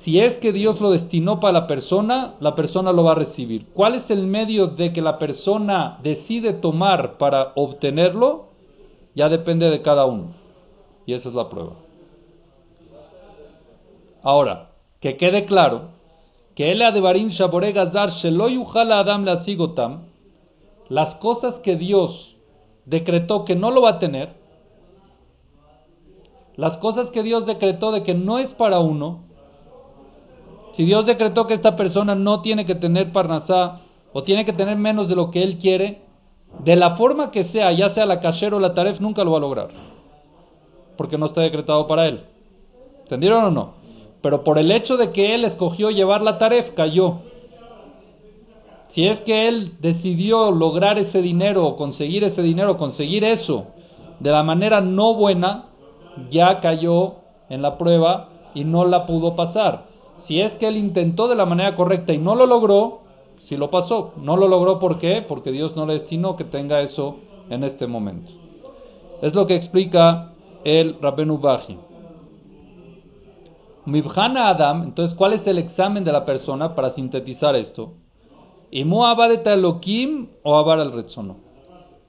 Si 0.02 0.18
es 0.18 0.38
que 0.38 0.52
Dios 0.52 0.80
lo 0.80 0.90
destinó 0.90 1.40
para 1.40 1.52
la 1.52 1.66
persona, 1.66 2.34
la 2.40 2.54
persona 2.54 2.90
lo 2.90 3.04
va 3.04 3.12
a 3.12 3.16
recibir. 3.16 3.66
¿Cuál 3.74 3.96
es 3.96 4.10
el 4.10 4.26
medio 4.26 4.68
de 4.68 4.94
que 4.94 5.02
la 5.02 5.18
persona 5.18 5.98
decide 6.02 6.54
tomar 6.54 7.18
para 7.18 7.52
obtenerlo? 7.54 8.48
Ya 9.14 9.28
depende 9.28 9.68
de 9.68 9.82
cada 9.82 10.06
uno. 10.06 10.32
Y 11.04 11.12
esa 11.12 11.28
es 11.28 11.34
la 11.34 11.50
prueba. 11.50 11.72
Ahora, 14.22 14.70
que 15.00 15.18
quede 15.18 15.44
claro 15.44 15.90
que 16.54 16.72
el 16.72 16.80
Adebarim 16.80 17.28
Shabore 17.28 17.72
Gazar 17.72 18.08
Adam 18.10 19.24
la 19.24 19.44
Sigotam, 19.44 20.04
las 20.88 21.16
cosas 21.16 21.56
que 21.56 21.76
Dios 21.76 22.36
decretó 22.86 23.44
que 23.44 23.54
no 23.54 23.70
lo 23.70 23.82
va 23.82 23.90
a 23.90 23.98
tener, 23.98 24.34
las 26.56 26.78
cosas 26.78 27.10
que 27.10 27.22
Dios 27.22 27.44
decretó 27.44 27.92
de 27.92 28.02
que 28.02 28.14
no 28.14 28.38
es 28.38 28.52
para 28.54 28.80
uno, 28.80 29.29
si 30.80 30.86
Dios 30.86 31.04
decretó 31.04 31.46
que 31.46 31.52
esta 31.52 31.76
persona 31.76 32.14
no 32.14 32.40
tiene 32.40 32.64
que 32.64 32.74
tener 32.74 33.12
parnasá 33.12 33.80
o 34.14 34.22
tiene 34.22 34.46
que 34.46 34.54
tener 34.54 34.78
menos 34.78 35.10
de 35.10 35.14
lo 35.14 35.30
que 35.30 35.42
él 35.42 35.58
quiere, 35.58 36.00
de 36.64 36.74
la 36.74 36.96
forma 36.96 37.30
que 37.30 37.44
sea, 37.44 37.70
ya 37.72 37.90
sea 37.90 38.06
la 38.06 38.18
kasher 38.20 38.54
o 38.54 38.60
la 38.60 38.72
taref, 38.72 38.98
nunca 38.98 39.22
lo 39.22 39.32
va 39.32 39.36
a 39.36 39.40
lograr. 39.42 39.68
Porque 40.96 41.18
no 41.18 41.26
está 41.26 41.42
decretado 41.42 41.86
para 41.86 42.06
él. 42.06 42.22
¿Entendieron 43.02 43.44
o 43.44 43.50
no? 43.50 43.74
Pero 44.22 44.42
por 44.42 44.56
el 44.56 44.72
hecho 44.72 44.96
de 44.96 45.10
que 45.10 45.34
él 45.34 45.44
escogió 45.44 45.90
llevar 45.90 46.22
la 46.22 46.38
taref, 46.38 46.70
cayó. 46.70 47.18
Si 48.84 49.06
es 49.06 49.20
que 49.20 49.48
él 49.48 49.74
decidió 49.82 50.50
lograr 50.50 50.96
ese 50.96 51.20
dinero 51.20 51.76
conseguir 51.76 52.24
ese 52.24 52.40
dinero, 52.40 52.78
conseguir 52.78 53.22
eso 53.22 53.66
de 54.18 54.30
la 54.30 54.42
manera 54.42 54.80
no 54.80 55.12
buena, 55.12 55.66
ya 56.30 56.58
cayó 56.60 57.16
en 57.50 57.60
la 57.60 57.76
prueba 57.76 58.30
y 58.54 58.64
no 58.64 58.86
la 58.86 59.04
pudo 59.04 59.36
pasar. 59.36 59.89
Si 60.20 60.40
es 60.40 60.54
que 60.56 60.68
él 60.68 60.76
intentó 60.76 61.28
de 61.28 61.34
la 61.34 61.46
manera 61.46 61.76
correcta 61.76 62.12
y 62.12 62.18
no 62.18 62.34
lo 62.34 62.46
logró, 62.46 63.00
si 63.40 63.56
lo 63.56 63.70
pasó. 63.70 64.12
No 64.16 64.36
lo 64.36 64.48
logró 64.48 64.78
¿por 64.78 64.98
qué? 64.98 65.24
Porque 65.26 65.52
Dios 65.52 65.76
no 65.76 65.86
le 65.86 65.94
destinó 65.94 66.36
que 66.36 66.44
tenga 66.44 66.80
eso 66.80 67.16
en 67.48 67.64
este 67.64 67.86
momento. 67.86 68.30
Es 69.22 69.34
lo 69.34 69.46
que 69.46 69.56
explica 69.56 70.32
el 70.64 70.96
Rabbenu 71.00 71.38
Baji. 71.38 71.78
Mibhana 73.86 74.48
Adam, 74.48 74.82
entonces, 74.82 75.16
¿cuál 75.16 75.32
es 75.32 75.46
el 75.46 75.58
examen 75.58 76.04
de 76.04 76.12
la 76.12 76.24
persona 76.24 76.74
para 76.74 76.90
sintetizar 76.90 77.56
esto? 77.56 77.94
¿Imu 78.70 79.04
abadeta 79.04 79.52
Elohim 79.52 80.28
o 80.42 80.56
abar 80.56 80.78
al 80.78 80.92
retzono? 80.92 81.38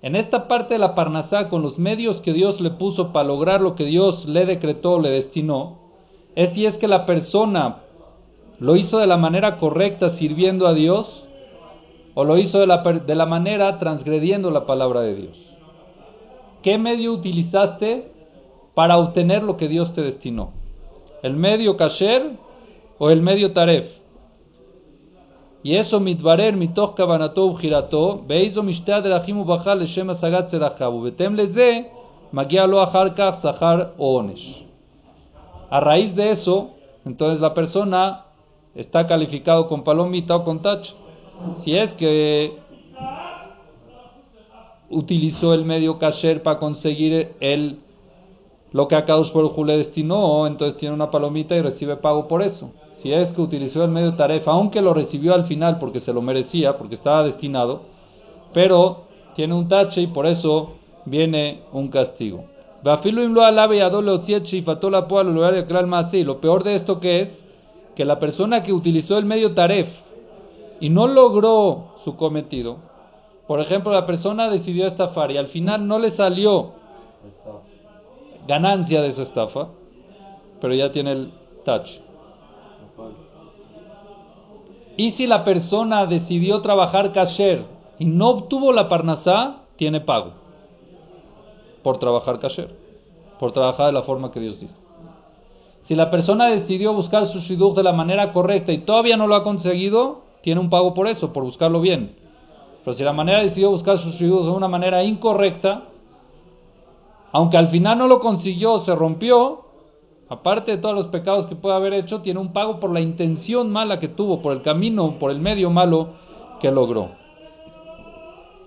En 0.01 0.15
esta 0.15 0.47
parte 0.47 0.73
de 0.75 0.79
la 0.79 0.95
Parnasá, 0.95 1.49
con 1.49 1.61
los 1.61 1.79
medios 1.79 2.21
que 2.21 2.33
Dios 2.33 2.59
le 2.59 2.71
puso 2.71 3.11
para 3.11 3.27
lograr 3.27 3.61
lo 3.61 3.75
que 3.75 3.85
Dios 3.85 4.27
le 4.27 4.45
decretó, 4.45 4.99
le 4.99 5.09
destinó, 5.09 5.79
es 6.35 6.53
si 6.53 6.65
es 6.65 6.77
que 6.77 6.87
la 6.87 7.05
persona 7.05 7.77
lo 8.61 8.75
hizo 8.75 8.99
de 8.99 9.07
la 9.07 9.17
manera 9.17 9.57
correcta 9.57 10.11
sirviendo 10.11 10.67
a 10.67 10.75
Dios 10.75 11.27
o 12.13 12.23
lo 12.23 12.37
hizo 12.37 12.59
de 12.59 12.67
la, 12.67 12.83
de 12.83 13.15
la 13.15 13.25
manera 13.25 13.79
transgrediendo 13.79 14.51
la 14.51 14.67
palabra 14.67 15.01
de 15.01 15.15
Dios. 15.15 15.57
¿Qué 16.61 16.77
medio 16.77 17.11
utilizaste 17.11 18.11
para 18.75 18.99
obtener 18.99 19.41
lo 19.41 19.57
que 19.57 19.67
Dios 19.67 19.93
te 19.93 20.03
destinó? 20.03 20.51
¿El 21.23 21.37
medio 21.37 21.75
kasher 21.75 22.33
o 22.99 23.09
el 23.09 23.23
medio 23.23 23.51
taref? 23.51 23.85
Y 25.63 25.75
eso 25.77 25.99
mitbarer 25.99 26.55
mitoch 26.55 26.95
kavanato 26.95 27.47
ugirato, 27.47 28.21
beizo 28.27 28.61
mishte 28.61 28.93
aderachim 28.93 29.39
ubachal 29.39 29.79
leshem 29.79 30.11
asagat 30.11 30.51
zerachabu, 30.51 31.01
betem 31.01 31.33
leze 31.35 31.87
magia 32.31 32.67
lo 32.67 32.79
achar 32.79 33.15
kach 33.15 33.41
zahar 33.41 33.93
onesh. 33.97 34.65
A 35.71 35.79
raíz 35.79 36.15
de 36.15 36.29
eso, 36.29 36.71
entonces 37.05 37.39
la 37.39 37.55
persona 37.55 38.25
está 38.75 39.07
calificado 39.07 39.67
con 39.67 39.83
palomita 39.83 40.35
o 40.35 40.43
con 40.43 40.61
touch. 40.61 40.93
Si 41.57 41.75
es 41.75 41.91
que 41.93 42.57
utilizó 44.89 45.53
el 45.53 45.65
medio 45.65 45.97
kasher 45.97 46.43
para 46.43 46.59
conseguir 46.59 47.33
el 47.39 47.79
lo 48.71 48.87
que 48.87 48.95
a 48.95 49.05
por 49.05 49.67
le 49.67 49.77
destinó, 49.77 50.47
entonces 50.47 50.79
tiene 50.79 50.95
una 50.95 51.11
palomita 51.11 51.55
y 51.55 51.61
recibe 51.61 51.97
pago 51.97 52.29
por 52.29 52.41
eso. 52.41 52.71
Si 52.93 53.11
es 53.11 53.27
que 53.29 53.41
utilizó 53.41 53.83
el 53.83 53.91
medio 53.91 54.15
tarefa, 54.15 54.51
aunque 54.51 54.81
lo 54.81 54.93
recibió 54.93 55.33
al 55.33 55.43
final 55.45 55.77
porque 55.77 55.99
se 55.99 56.13
lo 56.13 56.21
merecía, 56.21 56.77
porque 56.77 56.95
estaba 56.95 57.23
destinado, 57.23 57.81
pero 58.53 59.03
tiene 59.35 59.53
un 59.55 59.67
tache 59.67 60.01
y 60.01 60.07
por 60.07 60.25
eso 60.25 60.75
viene 61.05 61.63
un 61.73 61.89
castigo. 61.89 62.45
Lo 66.23 66.39
peor 66.39 66.63
de 66.63 66.75
esto 66.75 66.99
que 66.99 67.21
es 67.21 67.40
que 68.01 68.05
la 68.05 68.17
persona 68.17 68.63
que 68.63 68.74
utilizó 68.74 69.20
el 69.20 69.25
medio 69.25 69.53
taref 69.53 69.88
y 70.79 70.89
no 70.89 71.05
logró 71.05 71.98
su 72.03 72.15
cometido, 72.15 72.77
por 73.46 73.60
ejemplo, 73.60 73.91
la 73.91 74.08
persona 74.08 74.50
decidió 74.50 74.88
estafar 74.88 75.29
y 75.29 75.38
al 75.38 75.50
final 75.50 75.88
no 75.88 76.00
le 76.00 76.10
salió 76.10 76.72
ganancia 78.48 79.01
de 79.01 79.10
esa 79.10 79.22
estafa, 79.22 79.67
pero 80.60 80.74
ya 80.74 80.91
tiene 80.91 81.12
el 81.12 81.31
touch. 81.63 82.00
Y 84.98 85.12
si 85.12 85.27
la 85.27 85.43
persona 85.43 86.08
decidió 86.08 86.60
trabajar 86.63 87.13
kasher 87.13 87.67
y 88.00 88.05
no 88.05 88.29
obtuvo 88.29 88.74
la 88.74 88.89
parnasá, 88.89 89.58
tiene 89.75 90.01
pago 90.01 90.31
por 91.84 92.00
trabajar 92.00 92.39
kasher, 92.39 92.75
por 93.39 93.51
trabajar 93.51 93.86
de 93.86 93.93
la 93.93 94.01
forma 94.01 94.31
que 94.31 94.39
Dios 94.39 94.60
dijo. 94.60 94.80
Si 95.83 95.95
la 95.95 96.09
persona 96.09 96.47
decidió 96.47 96.93
buscar 96.93 97.25
su 97.25 97.39
shidduch 97.39 97.75
de 97.75 97.83
la 97.83 97.93
manera 97.93 98.31
correcta 98.31 98.71
y 98.71 98.79
todavía 98.79 99.17
no 99.17 99.27
lo 99.27 99.35
ha 99.35 99.43
conseguido, 99.43 100.21
tiene 100.41 100.61
un 100.61 100.69
pago 100.69 100.93
por 100.93 101.07
eso, 101.07 101.33
por 101.33 101.43
buscarlo 101.43 101.81
bien. 101.81 102.15
Pero 102.83 102.95
si 102.95 103.03
la 103.03 103.13
manera 103.13 103.41
decidió 103.41 103.71
buscar 103.71 103.97
su 103.97 104.09
shidduch 104.11 104.45
de 104.45 104.51
una 104.51 104.67
manera 104.67 105.03
incorrecta, 105.03 105.83
aunque 107.31 107.57
al 107.57 107.69
final 107.69 107.97
no 107.97 108.07
lo 108.07 108.19
consiguió, 108.19 108.79
se 108.79 108.93
rompió, 108.93 109.61
aparte 110.29 110.71
de 110.71 110.77
todos 110.77 110.95
los 110.95 111.07
pecados 111.07 111.47
que 111.47 111.55
puede 111.55 111.75
haber 111.75 111.93
hecho, 111.93 112.21
tiene 112.21 112.39
un 112.39 112.53
pago 112.53 112.79
por 112.79 112.91
la 112.91 113.01
intención 113.01 113.71
mala 113.71 114.00
que 114.00 114.07
tuvo, 114.07 114.41
por 114.41 114.53
el 114.53 114.61
camino, 114.61 115.17
por 115.19 115.31
el 115.31 115.39
medio 115.39 115.69
malo 115.69 116.09
que 116.59 116.71
logró. 116.71 117.09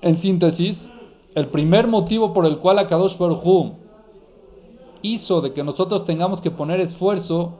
En 0.00 0.16
síntesis, 0.16 0.92
el 1.34 1.48
primer 1.48 1.86
motivo 1.86 2.32
por 2.32 2.46
el 2.46 2.58
cual 2.58 2.78
Akadosh 2.78 3.18
Baruj 3.18 3.83
hizo 5.04 5.42
de 5.42 5.52
que 5.52 5.62
nosotros 5.62 6.06
tengamos 6.06 6.40
que 6.40 6.50
poner 6.50 6.80
esfuerzo 6.80 7.52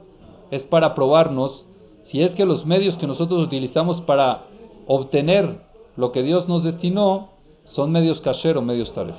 es 0.49 0.63
para 0.63 0.95
probarnos 0.95 1.67
si 1.99 2.21
es 2.21 2.33
que 2.33 2.45
los 2.45 2.65
medios 2.65 2.95
que 2.95 3.07
nosotros 3.07 3.43
utilizamos 3.43 4.01
para 4.01 4.45
obtener 4.87 5.61
lo 5.95 6.11
que 6.11 6.23
Dios 6.23 6.47
nos 6.47 6.63
destinó 6.63 7.29
son 7.63 7.91
medios 7.91 8.19
kasher 8.19 8.59
medios 8.61 8.93
taref. 8.93 9.15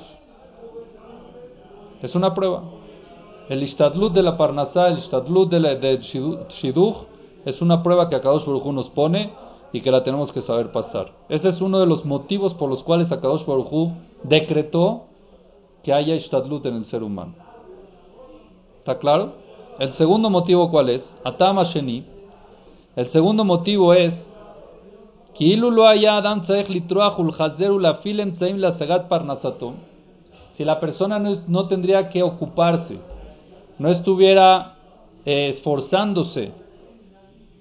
Es 2.03 2.15
una 2.15 2.35
prueba. 2.35 2.65
El 3.49 3.63
istadlut 3.63 4.13
de 4.13 4.23
la 4.23 4.37
parnasá, 4.37 4.89
el 4.89 4.99
istadlut 4.99 5.49
de, 5.49 5.61
la, 5.61 5.75
de 5.77 5.99
shiduch, 5.99 7.07
es 7.45 7.63
una 7.63 7.83
prueba 7.83 8.09
que 8.09 8.17
Akadosh 8.17 8.45
Baruj 8.45 8.67
nos 8.73 8.89
pone 8.91 9.33
y 9.73 9.81
que 9.81 9.93
la 9.93 10.03
tenemos 10.03 10.33
que 10.33 10.41
saber 10.41 10.73
pasar. 10.73 11.13
Ese 11.29 11.49
es 11.49 11.61
uno 11.61 11.79
de 11.79 11.87
los 11.87 12.05
motivos 12.05 12.55
por 12.55 12.69
los 12.69 12.83
cuales 12.83 13.11
Akadosh 13.13 13.47
Baruj 13.47 13.93
decretó 14.25 15.05
que 15.85 15.93
haya 15.93 16.17
istadlut 16.17 16.67
en 16.67 16.75
el 16.75 16.85
ser 16.87 17.05
humano. 17.05 17.46
¿Está 18.87 19.01
claro? 19.01 19.33
El 19.81 19.95
segundo 19.95 20.31
motivo, 20.31 20.71
¿cuál 20.71 20.91
es? 20.91 21.19
Atama 21.25 21.65
Sheni. 21.65 22.05
El 22.95 23.09
segundo 23.09 23.45
motivo 23.45 23.93
es 23.93 24.15
si 25.35 25.57
la 30.65 30.79
persona 30.79 31.19
no, 31.19 31.67
tendría 31.67 32.09
que 32.09 32.23
ocuparse, 32.23 33.01
no 33.81 33.89
estuviera 33.89 34.77
eh, 35.25 35.49
esforzándose 35.49 36.53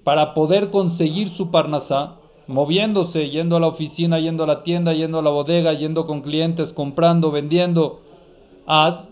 para 0.04 0.32
poder 0.32 0.70
conseguir 0.70 1.30
su 1.30 1.50
parnasá, 1.50 2.18
moviéndose, 2.46 3.30
yendo 3.30 3.56
a 3.56 3.60
la 3.60 3.66
oficina, 3.66 4.20
yendo 4.20 4.44
a 4.44 4.46
la 4.46 4.62
tienda, 4.62 4.92
yendo 4.92 5.18
a 5.18 5.22
la 5.22 5.30
bodega, 5.30 5.72
yendo 5.72 6.06
con 6.06 6.22
clientes, 6.22 6.72
comprando, 6.72 7.32
vendiendo, 7.32 7.98
haz, 8.64 9.10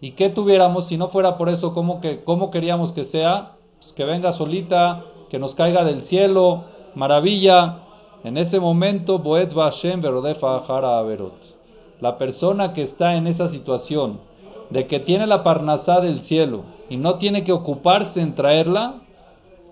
y 0.00 0.12
que 0.12 0.28
tuviéramos, 0.28 0.86
si 0.86 0.96
no 0.96 1.08
fuera 1.08 1.36
por 1.36 1.48
eso, 1.48 1.74
¿cómo, 1.74 2.00
que, 2.00 2.22
cómo 2.24 2.50
queríamos 2.50 2.92
que 2.92 3.02
sea? 3.02 3.56
Pues 3.78 3.92
que 3.92 4.04
venga 4.04 4.32
solita, 4.32 5.04
que 5.28 5.38
nos 5.38 5.54
caiga 5.54 5.84
del 5.84 6.04
cielo, 6.04 6.64
maravilla. 6.94 7.80
En 8.24 8.36
ese 8.36 8.60
momento, 8.60 9.18
Boet 9.18 9.52
Bashem 9.52 10.00
Verodefa 10.00 10.56
Averot 10.56 11.58
la 12.00 12.16
persona 12.16 12.72
que 12.72 12.82
está 12.82 13.14
en 13.14 13.26
esa 13.26 13.48
situación 13.48 14.20
de 14.70 14.86
que 14.86 15.00
tiene 15.00 15.26
la 15.26 15.42
parnasá 15.42 16.00
del 16.00 16.20
cielo 16.20 16.62
y 16.88 16.96
no 16.96 17.14
tiene 17.14 17.44
que 17.44 17.52
ocuparse 17.52 18.20
en 18.20 18.34
traerla, 18.34 19.02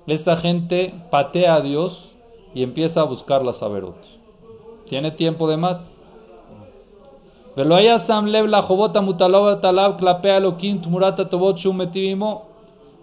esa 0.06 0.36
gente 0.36 0.94
patea 1.10 1.56
a 1.56 1.60
Dios 1.60 2.12
y 2.54 2.62
empieza 2.62 3.00
a 3.00 3.04
buscar 3.04 3.44
la 3.44 3.52
saberot. 3.52 3.96
¿Tiene 4.88 5.10
tiempo 5.10 5.48
de 5.48 5.56
más? 5.56 5.95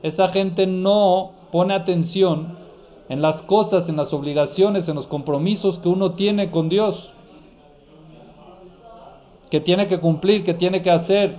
Esa 0.04 0.28
gente 0.28 0.68
no 0.68 1.32
pone 1.52 1.74
atención 1.74 2.58
en 3.10 3.22
las 3.22 3.42
cosas, 3.44 3.90
en 3.90 3.96
las 3.96 4.14
obligaciones, 4.14 4.88
en 4.88 4.96
los 4.96 5.08
compromisos 5.08 5.80
que 5.80 5.90
uno 5.90 6.12
tiene 6.12 6.52
con 6.52 6.70
Dios, 6.70 7.12
que 9.50 9.60
tiene 9.60 9.88
que 9.88 10.00
cumplir, 10.00 10.44
que 10.44 10.54
tiene 10.54 10.84
que 10.84 10.92
hacer. 10.92 11.36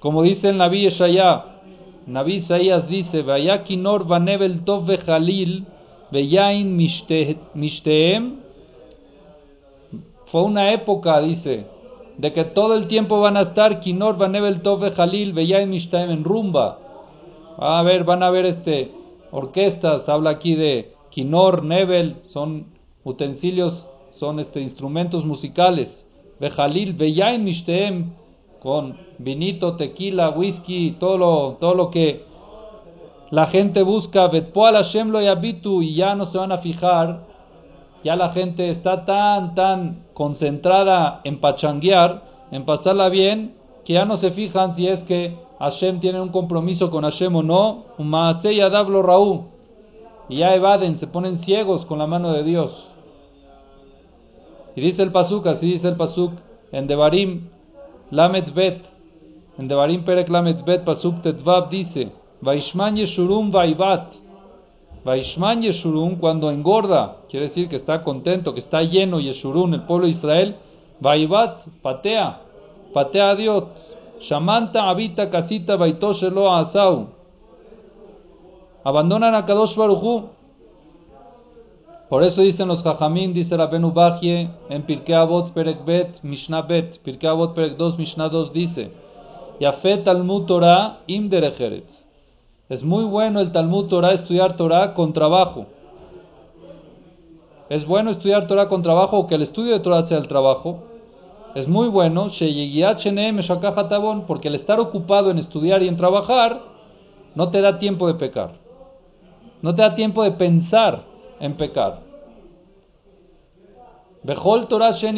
Como 0.00 0.22
dice 0.22 0.48
el 0.48 0.58
Naví 0.58 0.82
Yeshaya, 0.82 1.44
Naví 2.06 2.38
Isaías 2.38 2.88
dice, 2.88 3.22
Vaya 3.22 3.62
kinor 3.62 4.04
vanebel 4.04 4.64
tov 4.64 4.84
vejalil, 4.84 5.64
veyain 6.10 6.76
mishtem. 6.76 8.43
Fue 10.26 10.42
una 10.42 10.72
época, 10.72 11.20
dice, 11.20 11.66
de 12.18 12.32
que 12.32 12.44
todo 12.44 12.74
el 12.76 12.86
tiempo 12.86 13.20
van 13.20 13.36
a 13.36 13.42
estar 13.42 13.80
kinor 13.80 14.16
vanebel 14.16 14.62
tov 14.62 14.80
vejalil, 14.80 15.32
veyain 15.32 15.70
mishtem 15.70 16.10
en 16.10 16.24
rumba. 16.24 16.78
A 17.58 17.82
ver, 17.82 18.04
van 18.04 18.22
a 18.22 18.30
ver 18.30 18.46
este 18.46 18.92
orquestas, 19.30 20.08
habla 20.08 20.30
aquí 20.30 20.54
de 20.54 20.94
kinor, 21.10 21.64
nebel, 21.64 22.16
son 22.22 22.66
utensilios, 23.04 23.86
son 24.10 24.38
este 24.38 24.60
instrumentos 24.60 25.24
musicales. 25.24 26.08
Vejalil, 26.40 26.94
veyain 26.94 27.42
mishtem 27.44 28.12
con 28.60 28.96
vinito, 29.18 29.76
tequila, 29.76 30.30
whisky, 30.30 30.96
todo 30.98 31.18
lo, 31.18 31.56
todo 31.60 31.74
lo 31.74 31.90
que 31.90 32.24
la 33.30 33.46
gente 33.46 33.82
busca, 33.82 34.30
Hashem 34.30 35.10
lo 35.10 35.20
yabitu, 35.20 35.82
y 35.82 35.96
ya 35.96 36.14
no 36.14 36.24
se 36.24 36.38
van 36.38 36.52
a 36.52 36.58
fijar, 36.58 37.26
ya 38.02 38.16
la 38.16 38.30
gente 38.30 38.70
está 38.70 39.04
tan, 39.04 39.54
tan 39.54 40.03
concentrada 40.14 41.20
en 41.24 41.40
pachanguear, 41.40 42.22
en 42.50 42.64
pasarla 42.64 43.08
bien, 43.08 43.54
que 43.84 43.94
ya 43.94 44.04
no 44.04 44.16
se 44.16 44.30
fijan 44.30 44.74
si 44.74 44.86
es 44.88 45.04
que 45.04 45.36
Hashem 45.58 46.00
tiene 46.00 46.20
un 46.20 46.30
compromiso 46.30 46.90
con 46.90 47.04
Hashem 47.04 47.34
o 47.36 47.42
no, 47.42 47.84
un 47.98 48.08
maasei 48.08 48.60
adablo 48.60 49.02
raú, 49.02 49.48
y 50.28 50.38
ya 50.38 50.54
evaden, 50.54 50.96
se 50.96 51.06
ponen 51.06 51.38
ciegos 51.38 51.84
con 51.84 51.98
la 51.98 52.06
mano 52.06 52.32
de 52.32 52.44
Dios. 52.44 52.88
Y 54.74 54.80
dice 54.80 55.02
el 55.02 55.12
pasuk, 55.12 55.46
así 55.46 55.66
dice 55.66 55.88
el 55.88 55.96
pasuk 55.96 56.32
en 56.72 56.86
Devarim, 56.86 57.48
Lamed 58.10 58.52
Bet, 58.54 58.84
en 59.58 59.68
Devarim 59.68 60.04
Perek 60.04 60.28
Lamed 60.28 60.64
Bet, 60.64 60.84
Pasuk 60.84 61.22
Tetvav 61.22 61.70
dice, 61.70 62.10
Vaishman 62.40 62.96
Yeshurum 62.96 63.52
Vaivat. 63.52 64.14
Vaishman 65.04 65.62
Yeshurum, 65.62 66.16
cuando 66.16 66.50
engorda, 66.50 67.16
quiere 67.28 67.46
decir 67.46 67.68
que 67.68 67.76
está 67.76 68.02
contento, 68.02 68.52
que 68.52 68.60
está 68.60 68.82
lleno 68.82 69.20
Yeshurum, 69.20 69.74
el 69.74 69.82
pueblo 69.82 70.06
de 70.06 70.12
Israel, 70.12 70.56
Vaivat, 71.00 71.60
patea, 71.82 72.40
patea 72.92 73.30
a 73.30 73.34
Dios. 73.34 73.64
Shamanta 74.20 74.88
habita 74.88 75.28
casita 75.28 75.76
Baitoshelo 75.76 76.50
Asau. 76.54 77.08
Abandonan 78.84 79.34
a 79.34 79.44
Kadosh 79.44 79.76
Baruchu 79.76 80.34
por 82.08 82.22
eso 82.22 82.42
dicen 82.42 82.68
los 82.68 82.82
Jajamim, 82.82 83.32
dice 83.32 83.56
la 83.56 83.66
Bajie 83.66 84.48
en 84.68 84.82
Pirkei 84.82 85.14
Avot 85.14 85.52
Perek 85.52 85.84
Bet, 85.84 86.22
Mishnah 86.22 86.62
Bet, 86.62 86.98
Pirkei 87.02 87.28
Avot 87.28 87.54
Perek 87.54 87.76
2, 87.76 87.98
Mishnah 87.98 88.28
2 88.28 88.52
dice, 88.52 88.92
Yafet 89.58 90.04
Talmud 90.04 90.46
Torah 90.46 90.98
im 91.06 91.28
derejeretz. 91.28 92.03
Es 92.68 92.82
muy 92.82 93.04
bueno 93.04 93.40
el 93.40 93.52
Talmud 93.52 93.88
Torah 93.88 94.12
estudiar 94.12 94.56
Torah 94.56 94.94
con 94.94 95.12
trabajo. 95.12 95.66
Es 97.68 97.86
bueno 97.86 98.10
estudiar 98.10 98.46
Torah 98.46 98.68
con 98.68 98.80
trabajo 98.80 99.18
o 99.18 99.26
que 99.26 99.34
el 99.34 99.42
estudio 99.42 99.74
de 99.74 99.80
Torah 99.80 100.06
sea 100.06 100.16
el 100.16 100.28
trabajo. 100.28 100.82
Es 101.54 101.68
muy 101.68 101.88
bueno, 101.88 102.28
porque 104.26 104.48
el 104.48 104.54
estar 104.54 104.80
ocupado 104.80 105.30
en 105.30 105.38
estudiar 105.38 105.82
y 105.82 105.88
en 105.88 105.96
trabajar 105.96 106.62
no 107.34 107.50
te 107.50 107.60
da 107.60 107.78
tiempo 107.78 108.06
de 108.06 108.14
pecar. 108.14 108.52
No 109.60 109.74
te 109.74 109.82
da 109.82 109.94
tiempo 109.94 110.22
de 110.22 110.32
pensar 110.32 111.04
en 111.40 111.54
pecar. 111.54 112.00
Bejol 114.22 114.68
Torah 114.68 114.92
Shen 114.92 115.16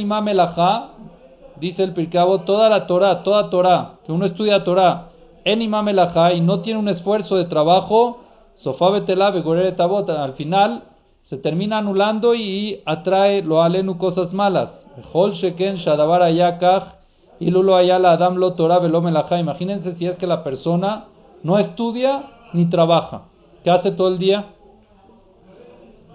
dice 1.60 1.84
el 1.84 1.92
Pirkabo, 1.94 2.40
toda 2.40 2.68
la 2.68 2.86
Torah, 2.86 3.22
toda 3.22 3.48
Torah, 3.50 3.98
que 4.04 4.10
uno 4.10 4.26
estudia 4.26 4.64
Torah 4.64 5.10
en 5.46 5.62
Imam 5.62 5.88
y 5.88 6.40
no 6.40 6.58
tiene 6.58 6.80
un 6.80 6.88
esfuerzo 6.88 7.36
de 7.36 7.44
trabajo, 7.44 8.18
Sofá 8.52 8.90
Betela 8.90 9.32
Tabot, 9.76 10.10
al 10.10 10.32
final 10.32 10.82
se 11.22 11.36
termina 11.36 11.78
anulando 11.78 12.34
y 12.34 12.82
atrae 12.84 13.42
lo 13.42 13.62
alenu 13.62 13.96
cosas 13.96 14.32
malas. 14.32 14.88
Bejol 14.96 15.34
Sheken 15.34 15.76
Shadabar 15.76 16.22
Ayakach 16.22 16.96
y 17.38 17.52
Lulo 17.52 17.76
Ayala 17.76 18.12
Adam 18.12 18.36
Lo 18.36 18.54
Torah 18.54 18.80
Velo 18.80 19.00
Imagínense 19.38 19.94
si 19.94 20.06
es 20.06 20.16
que 20.16 20.26
la 20.26 20.42
persona 20.42 21.04
no 21.44 21.60
estudia 21.60 22.24
ni 22.52 22.68
trabaja. 22.68 23.22
¿Qué 23.62 23.70
hace 23.70 23.92
todo 23.92 24.08
el 24.08 24.18
día? 24.18 24.46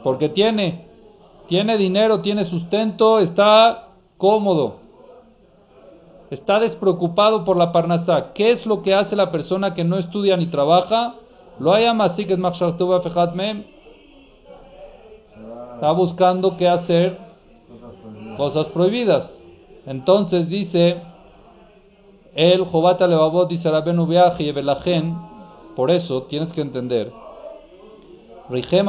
Porque 0.03 0.27
tiene, 0.27 0.87
tiene 1.47 1.77
dinero, 1.77 2.19
tiene 2.19 2.43
sustento, 2.43 3.19
está 3.19 3.87
cómodo. 4.17 4.80
Está 6.31 6.59
despreocupado 6.59 7.45
por 7.45 7.57
la 7.57 7.71
parnasá. 7.71 8.31
¿Qué 8.33 8.49
es 8.51 8.65
lo 8.65 8.81
que 8.81 8.95
hace 8.95 9.15
la 9.15 9.29
persona 9.29 9.75
que 9.75 9.83
no 9.83 9.97
estudia 9.97 10.35
ni 10.37 10.47
trabaja? 10.47 11.15
Lo 11.59 11.71
haya 11.73 11.91
así 11.91 12.25
que 12.25 12.33
Está 15.75 15.91
buscando 15.91 16.57
qué 16.57 16.67
hacer. 16.67 17.19
Cosas 18.37 18.65
prohibidas. 18.67 19.37
Entonces 19.85 20.49
dice 20.49 21.01
el 22.33 22.63
Jobata 22.63 23.07
dice 23.49 23.69
Rabenu 23.69 24.07
y 24.39 24.51
por 25.75 25.91
eso 25.91 26.23
tienes 26.23 26.53
que 26.53 26.61
entender 26.61 27.11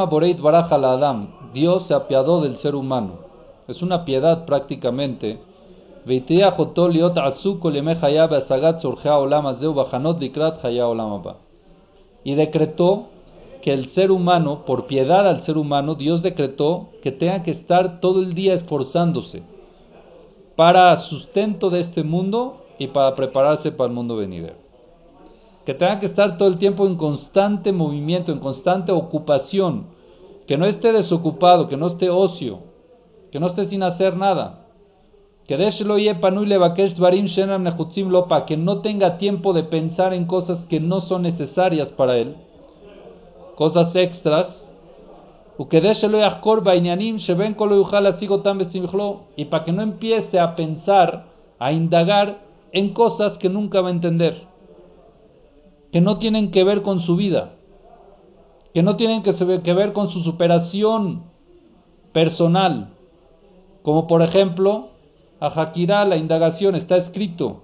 Boreit 0.09 0.40
Adam. 0.44 1.28
Dios 1.52 1.87
se 1.87 1.94
apiadó 1.94 2.40
del 2.40 2.57
ser 2.57 2.74
humano. 2.74 3.14
Es 3.68 3.83
una 3.83 4.05
piedad 4.05 4.44
prácticamente. 4.44 5.40
Y 12.25 12.35
decretó 12.35 13.07
que 13.62 13.73
el 13.73 13.87
ser 13.87 14.11
humano, 14.11 14.65
por 14.67 14.87
piedad 14.87 15.29
al 15.29 15.43
ser 15.43 15.57
humano, 15.57 15.95
Dios 15.95 16.23
decretó 16.23 16.88
que 17.03 17.12
tenga 17.12 17.43
que 17.45 17.53
estar 17.53 18.01
todo 18.01 18.21
el 18.21 18.35
día 18.35 18.55
esforzándose 18.55 19.45
para 20.57 20.97
sustento 20.97 21.71
de 21.71 21.81
este 21.81 22.03
mundo 22.03 22.59
y 22.79 22.88
para 22.88 23.15
prepararse 23.15 23.71
para 23.73 23.88
el 23.88 23.95
mundo 23.95 24.17
venidero. 24.17 24.57
Que 25.65 25.75
tenga 25.75 26.01
que 26.01 26.07
estar 26.07 26.37
todo 26.37 26.49
el 26.49 26.59
tiempo 26.59 26.87
en 26.87 26.97
constante 26.97 27.73
movimiento, 27.73 28.33
en 28.33 28.41
constante 28.41 28.91
ocupación, 28.91 29.87
que 30.47 30.59
no 30.59 30.67
esté 30.67 30.93
desocupado, 30.93 31.69
que 31.69 31.77
no 31.77 31.87
esté 31.87 32.11
ocio, 32.11 32.59
que 33.31 33.38
no 33.38 33.47
esté 33.47 33.67
sin 33.67 33.85
hacer 33.85 34.17
nada. 34.17 34.62
Que 35.46 35.57
no 38.57 38.81
tenga 38.81 39.18
tiempo 39.18 39.52
de 39.52 39.62
pensar 39.64 40.14
en 40.14 40.26
cosas 40.26 40.64
que 40.64 40.81
no 40.81 41.00
son 41.00 41.22
necesarias 41.22 41.88
para 41.90 42.16
él, 42.16 42.37
cosas 43.57 43.94
extras, 43.96 44.70
y 49.37 49.44
para 49.44 49.64
que 49.64 49.72
no 49.72 49.83
empiece 49.83 50.40
a 50.40 50.57
pensar, 50.57 51.26
a 51.59 51.72
indagar 51.72 52.40
en 52.72 52.92
cosas 52.94 53.38
que 53.38 53.48
nunca 53.48 53.81
va 53.81 53.88
a 53.88 53.92
entender. 53.92 54.46
Que 55.92 56.00
no 56.00 56.18
tienen 56.18 56.50
que 56.50 56.64
ver 56.64 56.83
con 56.83 57.00
su 57.00 57.16
vida, 57.16 57.52
que 58.72 58.83
no 58.83 58.96
tienen 58.96 59.22
que, 59.22 59.72
ver 59.74 59.92
con 59.92 60.09
su 60.09 60.20
superación 60.20 61.24
personal, 62.12 62.94
como 63.83 64.07
por 64.07 64.22
ejemplo, 64.22 64.91
a 65.42 65.48
Hakira 65.48 66.05
la 66.05 66.16
indagación 66.16 66.76
está 66.76 66.96
escrito, 66.96 67.62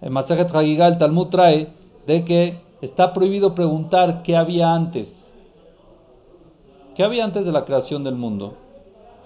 en 0.00 0.14
Masajet 0.14 0.48
Hagigah 0.48 0.88
el 0.88 0.96
Talmud 0.98 1.26
trae 1.26 1.74
de 2.06 2.24
que 2.24 2.58
está 2.80 3.12
prohibido 3.12 3.54
preguntar 3.54 4.22
qué 4.22 4.34
había 4.34 4.74
antes. 4.74 5.36
¿Qué 6.94 7.02
había 7.04 7.22
antes 7.22 7.44
de 7.44 7.52
la 7.52 7.66
creación 7.66 8.02
del 8.02 8.14
mundo? 8.14 8.54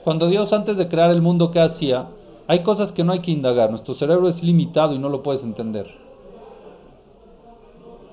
Cuando 0.03 0.27
Dios 0.27 0.53
antes 0.53 0.77
de 0.77 0.89
crear 0.89 1.13
el 1.13 1.23
mundo, 1.23 1.53
¿qué 1.53 1.61
hacía? 1.61 2.09
Hay 2.49 2.65
cosas 2.65 2.91
que 2.91 3.05
no 3.05 3.13
hay 3.13 3.21
que 3.21 3.31
indagar. 3.31 3.71
Nuestro 3.71 3.95
cerebro 3.95 4.27
es 4.27 4.43
limitado 4.43 4.95
y 4.95 4.99
no 4.99 5.09
lo 5.09 5.23
puedes 5.23 5.45
entender. 5.45 5.87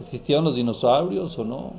¿Existieron 0.02 0.46
los 0.46 0.56
dinosaurios 0.56 1.36
o 1.40 1.46
no? 1.46 1.74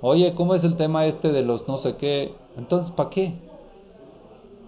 Oye, 0.00 0.32
¿cómo 0.34 0.54
es 0.54 0.64
el 0.64 0.78
tema 0.78 1.04
este 1.04 1.30
de 1.30 1.42
los 1.42 1.68
no 1.68 1.76
sé 1.76 1.96
qué? 1.96 2.34
Entonces, 2.56 2.90
¿para 2.90 3.10
qué? 3.10 3.45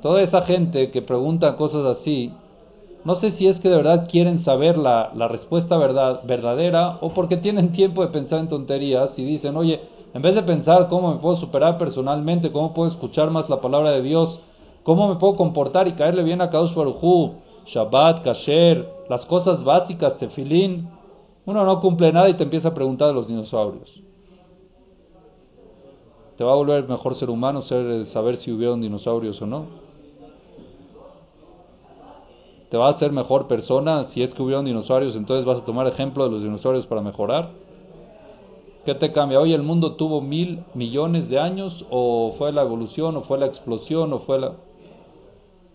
Toda 0.00 0.22
esa 0.22 0.42
gente 0.42 0.90
que 0.90 1.02
pregunta 1.02 1.56
cosas 1.56 1.84
así, 1.84 2.44
no 3.04 3.14
sé 3.16 3.30
si 3.30 3.46
es 3.48 3.60
que 3.60 3.68
de 3.68 3.76
verdad 3.76 4.08
quieren 4.10 4.38
saber 4.38 4.78
la, 4.78 5.12
la 5.14 5.28
respuesta 5.28 5.76
verdad, 5.78 6.22
verdadera 6.24 6.98
o 7.00 7.14
porque 7.14 7.36
tienen 7.36 7.72
tiempo 7.72 8.02
de 8.02 8.08
pensar 8.12 8.40
en 8.40 8.48
tonterías 8.48 9.18
y 9.18 9.24
dicen, 9.24 9.56
oye, 9.56 9.90
en 10.12 10.22
vez 10.22 10.34
de 10.34 10.42
pensar 10.42 10.88
cómo 10.88 11.12
me 11.14 11.20
puedo 11.20 11.36
superar 11.36 11.78
personalmente, 11.78 12.52
cómo 12.52 12.74
puedo 12.74 12.88
escuchar 12.88 13.30
más 13.30 13.48
la 13.48 13.60
palabra 13.60 13.90
de 13.92 14.02
Dios, 14.02 14.40
cómo 14.82 15.08
me 15.08 15.16
puedo 15.16 15.36
comportar 15.36 15.88
y 15.88 15.94
caerle 15.94 16.22
bien 16.22 16.40
a 16.40 16.50
Kadosh 16.50 16.74
Baruj 16.74 17.42
Shabbat, 17.64 18.22
Kasher, 18.22 18.96
las 19.08 19.26
cosas 19.26 19.64
básicas, 19.64 20.16
tefilín, 20.16 20.98
Uno 21.44 21.64
no 21.64 21.80
cumple 21.80 22.12
nada 22.12 22.28
y 22.28 22.36
te 22.36 22.44
empieza 22.44 22.68
a 22.68 22.74
preguntar 22.74 23.08
de 23.08 23.14
los 23.14 23.26
dinosaurios. 23.28 24.04
¿Te 26.36 26.44
va 26.44 26.52
a 26.52 26.56
volver 26.56 26.88
mejor 26.88 27.14
ser 27.14 27.28
humano 27.30 27.60
saber 27.62 28.36
si 28.38 28.50
hubieron 28.52 28.80
dinosaurios 28.80 29.42
o 29.42 29.46
no? 29.46 29.87
¿Te 32.68 32.76
va 32.76 32.86
a 32.86 32.90
hacer 32.90 33.12
mejor 33.12 33.46
persona 33.46 34.04
si 34.04 34.22
es 34.22 34.34
que 34.34 34.42
hubieron 34.42 34.66
dinosaurios? 34.66 35.16
Entonces 35.16 35.46
vas 35.46 35.58
a 35.58 35.64
tomar 35.64 35.86
ejemplo 35.86 36.24
de 36.24 36.30
los 36.30 36.42
dinosaurios 36.42 36.86
para 36.86 37.00
mejorar. 37.00 37.50
¿Qué 38.84 38.94
te 38.94 39.12
cambia? 39.12 39.40
¿Hoy 39.40 39.54
el 39.54 39.62
mundo 39.62 39.96
tuvo 39.96 40.20
mil 40.20 40.64
millones 40.74 41.28
de 41.28 41.38
años 41.38 41.86
o 41.90 42.34
fue 42.36 42.52
la 42.52 42.62
evolución 42.62 43.16
o 43.16 43.22
fue 43.22 43.38
la 43.38 43.46
explosión 43.46 44.12
o 44.12 44.18
fue 44.20 44.38
la... 44.38 44.52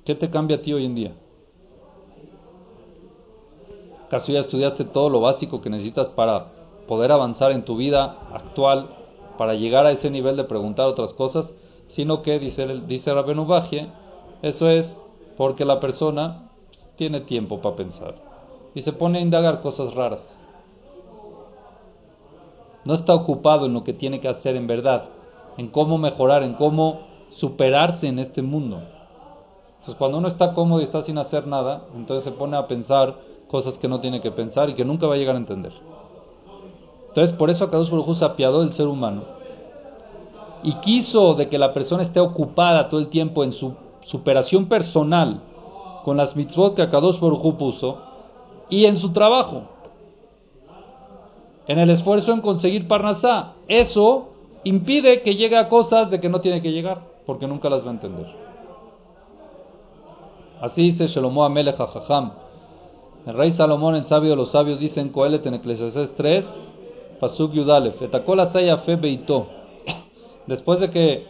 ¿Qué 0.05 0.15
te 0.15 0.29
cambia 0.29 0.57
a 0.57 0.61
ti 0.61 0.73
hoy 0.73 0.85
en 0.85 0.95
día? 0.95 1.15
¿Acaso 4.05 4.31
ya 4.31 4.39
estudiaste 4.39 4.85
todo 4.85 5.09
lo 5.09 5.21
básico 5.21 5.61
que 5.61 5.71
necesitas 5.71 6.09
para 6.09 6.51
poder 6.87 7.11
avanzar 7.11 7.51
en 7.51 7.65
tu 7.65 7.75
vida 7.75 8.19
actual, 8.31 8.89
para 9.37 9.55
llegar 9.55 9.87
a 9.87 9.91
ese 9.91 10.11
nivel 10.11 10.35
de 10.35 10.43
preguntar 10.43 10.85
otras 10.85 11.13
cosas? 11.13 11.55
Sino 11.87 12.21
que, 12.21 12.37
dice, 12.37 12.67
dice 12.87 13.13
Rabenu 13.13 13.47
eso 14.43 14.69
es 14.69 15.03
porque 15.37 15.65
la 15.65 15.79
persona 15.79 16.51
tiene 16.95 17.21
tiempo 17.21 17.59
para 17.61 17.75
pensar 17.75 18.15
y 18.75 18.81
se 18.81 18.93
pone 18.93 19.19
a 19.19 19.21
indagar 19.21 19.61
cosas 19.61 19.93
raras. 19.93 20.39
No 22.85 22.93
está 22.93 23.13
ocupado 23.13 23.65
en 23.65 23.73
lo 23.73 23.83
que 23.83 23.93
tiene 23.93 24.19
que 24.19 24.27
hacer 24.27 24.55
en 24.55 24.67
verdad, 24.67 25.05
en 25.57 25.69
cómo 25.69 25.97
mejorar, 25.97 26.43
en 26.43 26.53
cómo 26.53 27.01
superarse 27.29 28.07
en 28.07 28.19
este 28.19 28.41
mundo. 28.41 28.81
Entonces, 29.73 29.95
cuando 29.97 30.17
uno 30.17 30.27
está 30.27 30.53
cómodo 30.53 30.81
y 30.81 30.83
está 30.83 31.01
sin 31.01 31.17
hacer 31.17 31.47
nada, 31.47 31.83
entonces 31.95 32.23
se 32.23 32.31
pone 32.31 32.57
a 32.57 32.67
pensar 32.67 33.15
cosas 33.47 33.77
que 33.77 33.87
no 33.87 33.99
tiene 33.99 34.21
que 34.21 34.31
pensar 34.31 34.69
y 34.69 34.75
que 34.75 34.85
nunca 34.85 35.07
va 35.07 35.15
a 35.15 35.17
llegar 35.17 35.35
a 35.35 35.39
entender. 35.39 35.73
Entonces, 37.09 37.33
por 37.33 37.49
eso 37.49 37.65
Akadosh 37.65 37.89
Baruj 37.89 38.23
apiadó 38.23 38.61
del 38.61 38.73
ser 38.73 38.87
humano 38.87 39.23
y 40.63 40.73
quiso 40.75 41.35
de 41.35 41.47
que 41.47 41.59
la 41.59 41.73
persona 41.73 42.03
esté 42.03 42.19
ocupada 42.19 42.89
todo 42.89 42.99
el 42.99 43.09
tiempo 43.09 43.43
en 43.43 43.53
su 43.53 43.75
superación 44.01 44.67
personal 44.67 45.41
con 46.03 46.17
las 46.17 46.35
mitzvot 46.35 46.75
que 46.75 46.81
Akadosh 46.81 47.19
Baruj 47.19 47.57
puso 47.57 47.97
y 48.69 48.85
en 48.85 48.97
su 48.97 49.11
trabajo, 49.11 49.63
en 51.67 51.79
el 51.79 51.89
esfuerzo 51.89 52.33
en 52.33 52.41
conseguir 52.41 52.87
Parnasá. 52.87 53.53
Eso 53.67 54.29
impide 54.63 55.21
que 55.21 55.35
llegue 55.35 55.57
a 55.57 55.69
cosas 55.69 56.09
de 56.09 56.19
que 56.19 56.29
no 56.29 56.41
tiene 56.41 56.61
que 56.61 56.71
llegar, 56.71 57.01
porque 57.25 57.47
nunca 57.47 57.69
las 57.69 57.83
va 57.85 57.89
a 57.89 57.93
entender. 57.93 58.27
Así 60.61 60.83
dice 60.83 61.07
Shelomo 61.07 61.43
Amelech 61.43 61.79
HaJajam 61.79 62.43
el 63.25 63.35
rey 63.35 63.51
Salomón, 63.51 63.95
el 63.95 64.03
sabio 64.03 64.31
de 64.31 64.35
los 64.35 64.51
sabios, 64.51 64.81
dice 64.81 64.99
en 64.99 65.07
Coelet 65.07 65.45
en 65.45 65.53
Eclesiastes 65.53 66.13
3, 66.15 66.73
Pasuk 67.21 67.53
Yudalef, 67.53 68.01
Etakola 68.01 68.47
Saya 68.47 68.79
Fe 68.79 68.97
Beito. 68.97 69.47
Después 70.45 70.81
de 70.81 70.89
que 70.89 71.25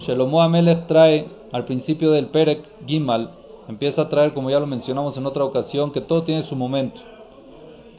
Shelomo 0.00 0.42
Amelech 0.42 0.88
trae 0.88 1.28
al 1.52 1.64
principio 1.64 2.10
del 2.10 2.30
Perek 2.30 2.64
Gimal, 2.84 3.30
empieza 3.68 4.02
a 4.02 4.08
traer, 4.08 4.34
como 4.34 4.50
ya 4.50 4.60
lo 4.60 4.66
mencionamos 4.66 5.16
en 5.16 5.26
otra 5.26 5.44
ocasión, 5.44 5.92
que 5.92 6.00
todo 6.00 6.22
tiene 6.22 6.42
su 6.42 6.56
momento. 6.56 7.00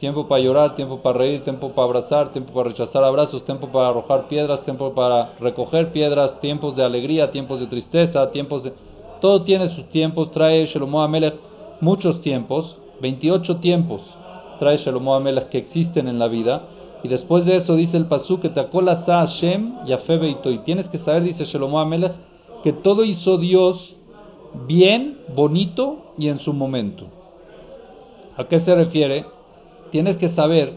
Tiempo 0.00 0.28
para 0.28 0.42
llorar, 0.42 0.76
tiempo 0.76 1.00
para 1.00 1.18
reír, 1.18 1.42
tiempo 1.42 1.70
para 1.70 1.86
abrazar, 1.86 2.30
tiempo 2.32 2.52
para 2.52 2.68
rechazar 2.68 3.02
abrazos, 3.02 3.44
tiempo 3.44 3.68
para 3.68 3.88
arrojar 3.88 4.28
piedras, 4.28 4.62
tiempo 4.64 4.94
para 4.94 5.32
recoger 5.40 5.90
piedras, 5.92 6.40
tiempos 6.40 6.76
de 6.76 6.84
alegría, 6.84 7.30
tiempos 7.32 7.60
de 7.60 7.66
tristeza, 7.66 8.30
tiempos 8.30 8.62
de... 8.64 8.72
Todo 9.20 9.42
tiene 9.42 9.66
sus 9.66 9.88
tiempos, 9.88 10.30
trae 10.30 10.66
Shelomo 10.66 11.02
Amelech 11.02 11.34
muchos 11.80 12.20
tiempos, 12.20 12.78
28 13.00 13.56
tiempos 13.56 14.18
trae 14.58 14.76
Shalomo 14.76 15.14
Amelech 15.14 15.48
que 15.48 15.58
existen 15.58 16.08
en 16.08 16.18
la 16.18 16.28
vida. 16.28 16.68
Y 17.02 17.08
después 17.08 17.46
de 17.46 17.56
eso 17.56 17.76
dice 17.76 17.96
el 17.96 18.06
Pasú 18.06 18.40
que 18.40 18.48
Takola 18.48 18.96
Sa 19.04 19.20
Hashem 19.20 19.74
y 19.86 20.48
Y 20.48 20.58
tienes 20.58 20.88
que 20.88 20.98
saber, 20.98 21.22
dice 21.22 21.44
Shalomo 21.44 21.80
Amelech, 21.80 22.12
que 22.62 22.72
todo 22.72 23.04
hizo 23.04 23.38
Dios 23.38 23.96
bien, 24.66 25.18
bonito 25.34 26.12
y 26.18 26.28
en 26.28 26.38
su 26.38 26.52
momento. 26.52 27.06
¿A 28.36 28.44
qué 28.44 28.60
se 28.60 28.74
refiere? 28.74 29.26
Tienes 29.90 30.16
que 30.16 30.28
saber 30.28 30.74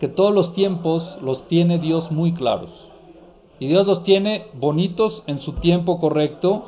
que 0.00 0.08
todos 0.08 0.34
los 0.34 0.54
tiempos 0.54 1.18
los 1.22 1.46
tiene 1.48 1.78
Dios 1.78 2.10
muy 2.10 2.32
claros. 2.32 2.70
Y 3.58 3.68
Dios 3.68 3.86
los 3.86 4.02
tiene 4.02 4.46
bonitos 4.54 5.22
en 5.26 5.38
su 5.38 5.52
tiempo 5.54 5.98
correcto. 5.98 6.64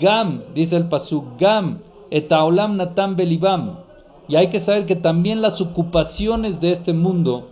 Gam, 0.00 0.42
dice 0.54 0.76
el 0.76 0.88
Pasú, 0.88 1.24
Gam, 1.38 1.80
etaolam 2.10 2.76
natam 2.76 3.16
belibam. 3.16 3.78
Y 4.26 4.36
hay 4.36 4.48
que 4.48 4.60
saber 4.60 4.84
que 4.84 4.96
también 4.96 5.40
las 5.40 5.60
ocupaciones 5.60 6.60
de 6.60 6.72
este 6.72 6.92
mundo, 6.92 7.48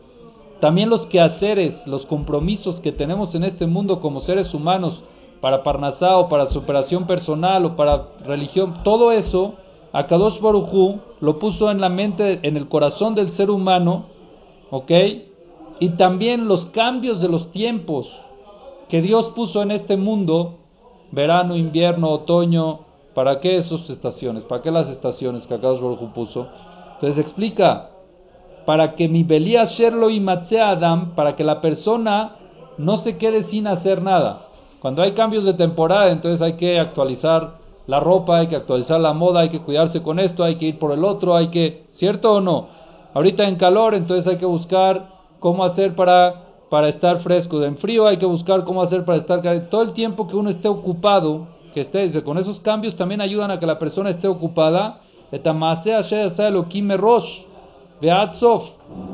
también 0.60 0.90
los 0.90 1.06
quehaceres, 1.06 1.86
los 1.86 2.04
compromisos 2.06 2.80
que 2.80 2.92
tenemos 2.92 3.34
en 3.34 3.44
este 3.44 3.66
mundo 3.66 4.00
como 4.00 4.20
seres 4.20 4.52
humanos, 4.52 5.02
para 5.46 5.62
Parnasá 5.62 6.18
o 6.18 6.28
para 6.28 6.46
superación 6.46 7.06
personal 7.06 7.64
o 7.66 7.76
para 7.76 8.08
religión, 8.24 8.82
todo 8.82 9.12
eso, 9.12 9.54
Akadosh 9.92 10.40
Barujú 10.40 10.98
lo 11.20 11.38
puso 11.38 11.70
en 11.70 11.80
la 11.80 11.88
mente, 11.88 12.40
en 12.42 12.56
el 12.56 12.66
corazón 12.66 13.14
del 13.14 13.28
ser 13.28 13.48
humano, 13.50 14.06
¿ok? 14.72 14.90
Y 15.78 15.90
también 15.90 16.48
los 16.48 16.66
cambios 16.66 17.20
de 17.20 17.28
los 17.28 17.52
tiempos 17.52 18.12
que 18.88 19.00
Dios 19.00 19.26
puso 19.36 19.62
en 19.62 19.70
este 19.70 19.96
mundo, 19.96 20.56
verano, 21.12 21.54
invierno, 21.54 22.10
otoño, 22.10 22.80
¿Para 23.14 23.38
qué 23.38 23.56
esas 23.56 23.88
estaciones? 23.88 24.42
¿Para 24.42 24.62
qué 24.62 24.72
las 24.72 24.90
estaciones 24.90 25.46
que 25.46 25.54
Akadosh 25.54 25.80
Baruj 25.80 26.12
puso? 26.12 26.48
Entonces 26.94 27.18
explica, 27.20 27.90
para 28.64 28.96
que 28.96 29.08
mi 29.08 29.22
Belía 29.22 29.62
Sherlo 29.62 30.10
y 30.10 30.20
Adam, 30.58 31.14
para 31.14 31.36
que 31.36 31.44
la 31.44 31.60
persona 31.60 32.34
no 32.78 32.96
se 32.96 33.16
quede 33.16 33.44
sin 33.44 33.68
hacer 33.68 34.02
nada. 34.02 34.45
Cuando 34.86 35.02
hay 35.02 35.14
cambios 35.14 35.44
de 35.44 35.54
temporada, 35.54 36.12
entonces 36.12 36.40
hay 36.40 36.52
que 36.52 36.78
actualizar 36.78 37.58
la 37.88 37.98
ropa, 37.98 38.38
hay 38.38 38.46
que 38.46 38.54
actualizar 38.54 39.00
la 39.00 39.12
moda, 39.14 39.40
hay 39.40 39.48
que 39.48 39.58
cuidarse 39.58 40.00
con 40.00 40.20
esto, 40.20 40.44
hay 40.44 40.58
que 40.58 40.66
ir 40.66 40.78
por 40.78 40.92
el 40.92 41.02
otro, 41.02 41.34
hay 41.34 41.48
que, 41.48 41.86
¿cierto 41.88 42.34
o 42.34 42.40
no? 42.40 42.68
Ahorita 43.12 43.48
en 43.48 43.56
calor, 43.56 43.94
entonces 43.94 44.28
hay 44.28 44.36
que 44.36 44.46
buscar 44.46 45.08
cómo 45.40 45.64
hacer 45.64 45.96
para, 45.96 46.34
para 46.70 46.88
estar 46.88 47.18
fresco. 47.18 47.64
En 47.64 47.76
frío 47.76 48.06
hay 48.06 48.18
que 48.18 48.26
buscar 48.26 48.62
cómo 48.62 48.80
hacer 48.80 49.04
para 49.04 49.18
estar 49.18 49.42
todo 49.68 49.82
el 49.82 49.92
tiempo 49.92 50.28
que 50.28 50.36
uno 50.36 50.50
esté 50.50 50.68
ocupado 50.68 51.48
que 51.74 51.80
esté, 51.80 52.22
con 52.22 52.38
esos 52.38 52.60
cambios 52.60 52.94
también 52.94 53.20
ayudan 53.20 53.50
a 53.50 53.58
que 53.58 53.66
la 53.66 53.80
persona 53.80 54.10
esté 54.10 54.28
ocupada. 54.28 55.00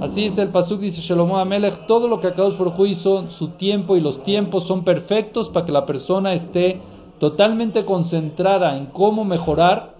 Así 0.00 0.22
dice 0.22 0.42
el 0.42 0.48
Pasuk, 0.48 0.80
dice 0.80 1.00
Shalomo 1.00 1.38
Amelech, 1.38 1.86
todo 1.86 2.08
lo 2.08 2.18
que 2.18 2.26
Akadosh 2.26 2.56
por 2.56 2.74
hizo, 2.86 3.30
su 3.30 3.48
tiempo 3.50 3.96
y 3.96 4.00
los 4.00 4.22
tiempos 4.24 4.64
son 4.64 4.82
perfectos 4.82 5.48
para 5.48 5.64
que 5.64 5.72
la 5.72 5.86
persona 5.86 6.34
esté 6.34 6.80
totalmente 7.20 7.84
concentrada 7.84 8.76
en 8.76 8.86
cómo 8.86 9.24
mejorar 9.24 9.94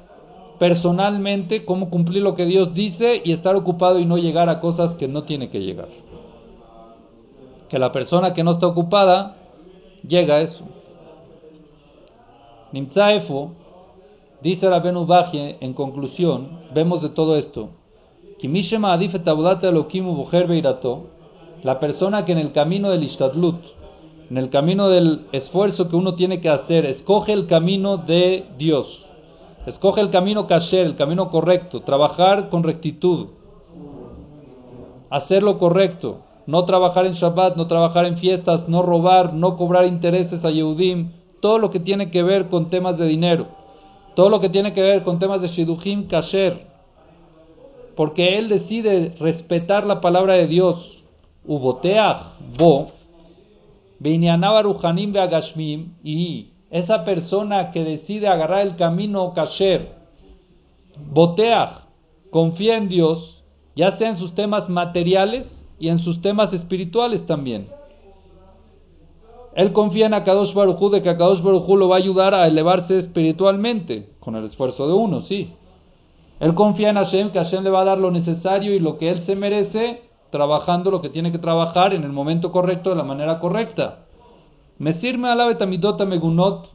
personalmente, 0.59 1.64
cómo 1.64 1.90
cumplir 1.90 2.23
lo 2.23 2.35
que 2.35 2.45
Dios 2.45 2.75
dice 2.75 3.23
y 3.25 3.33
estar 3.33 3.55
ocupado 3.55 4.01
y 4.01 4.05
no 4.05 4.18
llegar 4.18 4.49
a 4.49 4.59
cosas 4.59 4.97
que 4.97 5.07
no 5.07 5.23
tiene 5.23 5.49
que 5.49 5.61
llegar. 5.61 5.88
Que 7.68 7.79
la 7.79 7.92
persona 7.92 8.35
que 8.35 8.42
no 8.42 8.53
está 8.53 8.66
ocupada 8.66 9.37
llega 10.07 10.37
a 10.37 10.40
eso. 10.40 10.64
Nimtzaefo, 12.73 13.53
dice 14.40 14.68
Rabenu 14.68 15.07
Bajie, 15.07 15.57
en 15.61 15.73
conclusión, 15.73 16.61
vemos 16.75 17.03
de 17.03 17.11
todo 17.11 17.37
esto, 17.37 17.71
la 21.62 21.78
persona 21.78 22.24
que 22.24 22.33
en 22.33 22.38
el 22.38 22.52
camino 22.52 22.90
del 22.90 23.02
Ishtadlut, 23.05 23.61
en 24.31 24.37
el 24.37 24.50
camino 24.50 24.88
del 24.88 25.26
esfuerzo 25.33 25.88
que 25.88 25.96
uno 25.96 26.14
tiene 26.14 26.40
que 26.40 26.48
hacer, 26.48 26.87
escoge 26.87 27.33
el 27.33 27.46
camino 27.46 27.98
de 27.98 28.46
Dios, 28.59 29.05
escoge 29.66 30.00
el 30.00 30.11
camino 30.11 30.46
kasher, 30.46 30.87
el 30.87 30.96
camino 30.96 31.31
correcto, 31.31 31.81
trabajar 31.81 32.48
con 32.48 32.62
rectitud, 32.62 33.28
hacer 35.11 35.42
lo 35.42 35.59
correcto, 35.59 36.22
no 36.46 36.64
trabajar 36.64 37.07
en 37.07 37.12
Shabbat, 37.12 37.57
no 37.57 37.66
trabajar 37.66 38.07
en 38.07 38.16
fiestas, 38.16 38.68
no 38.68 38.83
robar, 38.83 39.35
no 39.35 39.57
cobrar 39.57 39.87
intereses 39.87 40.44
a 40.44 40.50
Yehudim, 40.50 41.12
todo 41.40 41.59
lo 41.59 41.70
que 41.70 41.78
tiene 41.78 42.11
que 42.11 42.22
ver 42.22 42.48
con 42.48 42.70
temas 42.70 42.98
de 42.98 43.07
dinero, 43.07 43.46
todo 44.16 44.31
lo 44.31 44.40
que 44.40 44.48
tiene 44.48 44.72
que 44.72 44.83
ver 44.83 45.02
con 45.05 45.18
temas 45.18 45.42
de 45.42 45.48
Shidujim 45.48 46.09
Kasher, 46.09 46.71
porque 47.96 48.38
él 48.38 48.48
decide 48.48 49.14
respetar 49.18 49.87
la 49.87 50.00
palabra 50.00 50.35
de 50.35 50.46
Dios, 50.46 51.05
Uboteach 51.46 52.38
Bo, 52.57 52.92
y 56.02 56.48
esa 56.70 57.05
persona 57.05 57.70
que 57.70 57.85
decide 57.85 58.28
agarrar 58.28 58.62
el 58.62 58.76
camino 58.76 59.33
Kasher, 59.35 59.94
Boteach, 61.12 61.83
confía 62.31 62.76
en 62.76 62.88
Dios, 62.88 63.42
ya 63.76 63.92
sea 63.92 64.11
en 64.11 64.16
sus 64.16 64.35
temas 64.35 64.68
materiales 64.68 65.66
y 65.78 65.88
en 65.88 65.98
sus 65.98 66.20
temas 66.20 66.52
espirituales 66.52 67.26
también. 67.26 67.68
Él 69.55 69.72
confía 69.72 70.07
en 70.07 70.14
Akadosh 70.14 70.55
de 70.55 71.02
que 71.02 71.11
Akadosh 71.11 71.42
lo 71.42 71.88
va 71.88 71.96
a 71.96 71.98
ayudar 71.98 72.35
a 72.35 72.46
elevarse 72.46 72.98
espiritualmente, 72.98 74.09
con 74.18 74.35
el 74.35 74.44
esfuerzo 74.44 74.87
de 74.87 74.94
uno, 74.94 75.20
sí. 75.20 75.52
Él 76.42 76.57
confía 76.57 76.90
en 76.90 76.96
Hashem, 76.96 77.31
que 77.31 77.38
Hashem 77.38 77.62
le 77.62 77.70
va 77.70 77.83
a 77.83 77.85
dar 77.85 77.98
lo 77.98 78.11
necesario 78.11 78.74
y 78.74 78.81
lo 78.81 78.98
que 78.98 79.11
él 79.11 79.18
se 79.18 79.37
merece 79.37 80.02
trabajando 80.31 80.90
lo 80.90 81.00
que 81.00 81.09
tiene 81.09 81.31
que 81.31 81.38
trabajar 81.38 81.94
en 81.94 82.02
el 82.02 82.11
momento 82.11 82.50
correcto, 82.50 82.90
de 82.90 82.96
la 82.96 83.05
manera 83.05 83.38
correcta. 83.38 84.07
Me 84.76 84.92
sirve 84.92 85.31
a 85.31 86.05
megunot, 86.05 86.68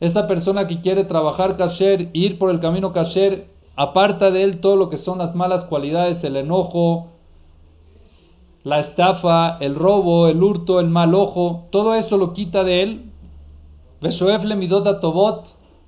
esa 0.00 0.26
persona 0.26 0.66
que 0.66 0.80
quiere 0.80 1.04
trabajar 1.04 1.56
kasher, 1.56 2.10
ir 2.14 2.36
por 2.36 2.50
el 2.50 2.58
camino 2.58 2.92
kasher, 2.92 3.46
aparta 3.76 4.32
de 4.32 4.42
él 4.42 4.60
todo 4.60 4.74
lo 4.74 4.90
que 4.90 4.96
son 4.96 5.18
las 5.18 5.36
malas 5.36 5.66
cualidades, 5.66 6.24
el 6.24 6.34
enojo, 6.34 7.12
la 8.64 8.80
estafa, 8.80 9.56
el 9.60 9.76
robo, 9.76 10.26
el 10.26 10.42
hurto, 10.42 10.80
el 10.80 10.88
mal 10.88 11.14
ojo, 11.14 11.68
todo 11.70 11.94
eso 11.94 12.16
lo 12.16 12.32
quita 12.32 12.64
de 12.64 12.82
él. 12.82 13.12
Veshoef 14.00 14.42
midota 14.56 14.98
tobot 14.98 15.44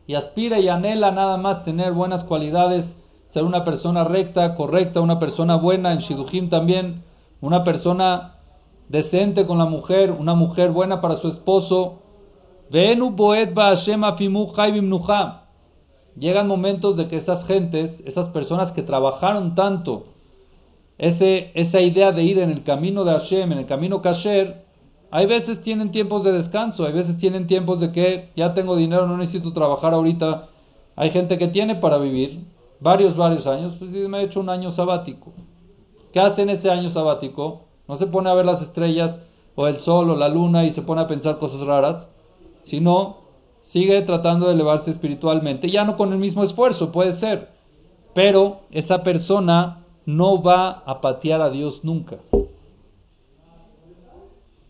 y 0.06 0.14
aspira 0.14 0.60
y 0.60 0.68
anhela 0.68 1.10
nada 1.10 1.36
más 1.36 1.64
tener 1.64 1.92
buenas 1.94 2.22
cualidades, 2.22 2.96
ser 3.34 3.42
una 3.42 3.64
persona 3.64 4.04
recta, 4.04 4.54
correcta, 4.54 5.00
una 5.00 5.18
persona 5.18 5.56
buena, 5.56 5.92
en 5.92 5.98
Shidujim 5.98 6.48
también, 6.48 7.02
una 7.40 7.64
persona 7.64 8.36
decente 8.88 9.44
con 9.44 9.58
la 9.58 9.64
mujer, 9.64 10.12
una 10.12 10.34
mujer 10.34 10.70
buena 10.70 11.00
para 11.00 11.16
su 11.16 11.26
esposo. 11.26 11.98
Llegan 12.70 13.00
momentos 16.46 16.96
de 16.96 17.08
que 17.08 17.16
esas 17.16 17.44
gentes, 17.44 18.00
esas 18.06 18.28
personas 18.28 18.70
que 18.70 18.82
trabajaron 18.82 19.56
tanto, 19.56 20.04
ese, 20.96 21.50
esa 21.54 21.80
idea 21.80 22.12
de 22.12 22.22
ir 22.22 22.38
en 22.38 22.50
el 22.50 22.62
camino 22.62 23.02
de 23.02 23.14
Hashem, 23.14 23.50
en 23.50 23.58
el 23.58 23.66
camino 23.66 24.00
kasher, 24.00 24.64
hay 25.10 25.26
veces 25.26 25.60
tienen 25.60 25.90
tiempos 25.90 26.22
de 26.22 26.30
descanso, 26.30 26.86
hay 26.86 26.92
veces 26.92 27.18
tienen 27.18 27.48
tiempos 27.48 27.80
de 27.80 27.90
que 27.90 28.30
ya 28.36 28.54
tengo 28.54 28.76
dinero, 28.76 29.08
no 29.08 29.16
necesito 29.16 29.52
trabajar 29.52 29.92
ahorita. 29.92 30.50
Hay 30.94 31.10
gente 31.10 31.36
que 31.36 31.48
tiene 31.48 31.74
para 31.74 31.98
vivir 31.98 32.53
varios, 32.80 33.16
varios 33.16 33.46
años, 33.46 33.74
pues 33.78 33.90
me 33.90 34.20
he 34.20 34.24
hecho 34.24 34.40
un 34.40 34.48
año 34.48 34.70
sabático. 34.70 35.32
¿Qué 36.12 36.20
hace 36.20 36.42
en 36.42 36.50
ese 36.50 36.70
año 36.70 36.88
sabático? 36.90 37.62
No 37.88 37.96
se 37.96 38.06
pone 38.06 38.30
a 38.30 38.34
ver 38.34 38.46
las 38.46 38.62
estrellas 38.62 39.20
o 39.54 39.66
el 39.66 39.78
sol 39.78 40.10
o 40.10 40.16
la 40.16 40.28
luna 40.28 40.64
y 40.64 40.72
se 40.72 40.82
pone 40.82 41.00
a 41.00 41.08
pensar 41.08 41.38
cosas 41.38 41.60
raras, 41.66 42.10
sino 42.62 43.16
sigue 43.60 44.02
tratando 44.02 44.46
de 44.46 44.54
elevarse 44.54 44.90
espiritualmente, 44.90 45.70
ya 45.70 45.84
no 45.84 45.96
con 45.96 46.12
el 46.12 46.18
mismo 46.18 46.42
esfuerzo, 46.42 46.92
puede 46.92 47.14
ser, 47.14 47.48
pero 48.12 48.60
esa 48.70 49.02
persona 49.02 49.84
no 50.06 50.42
va 50.42 50.82
a 50.84 51.00
patear 51.00 51.40
a 51.40 51.50
Dios 51.50 51.80
nunca. 51.82 52.16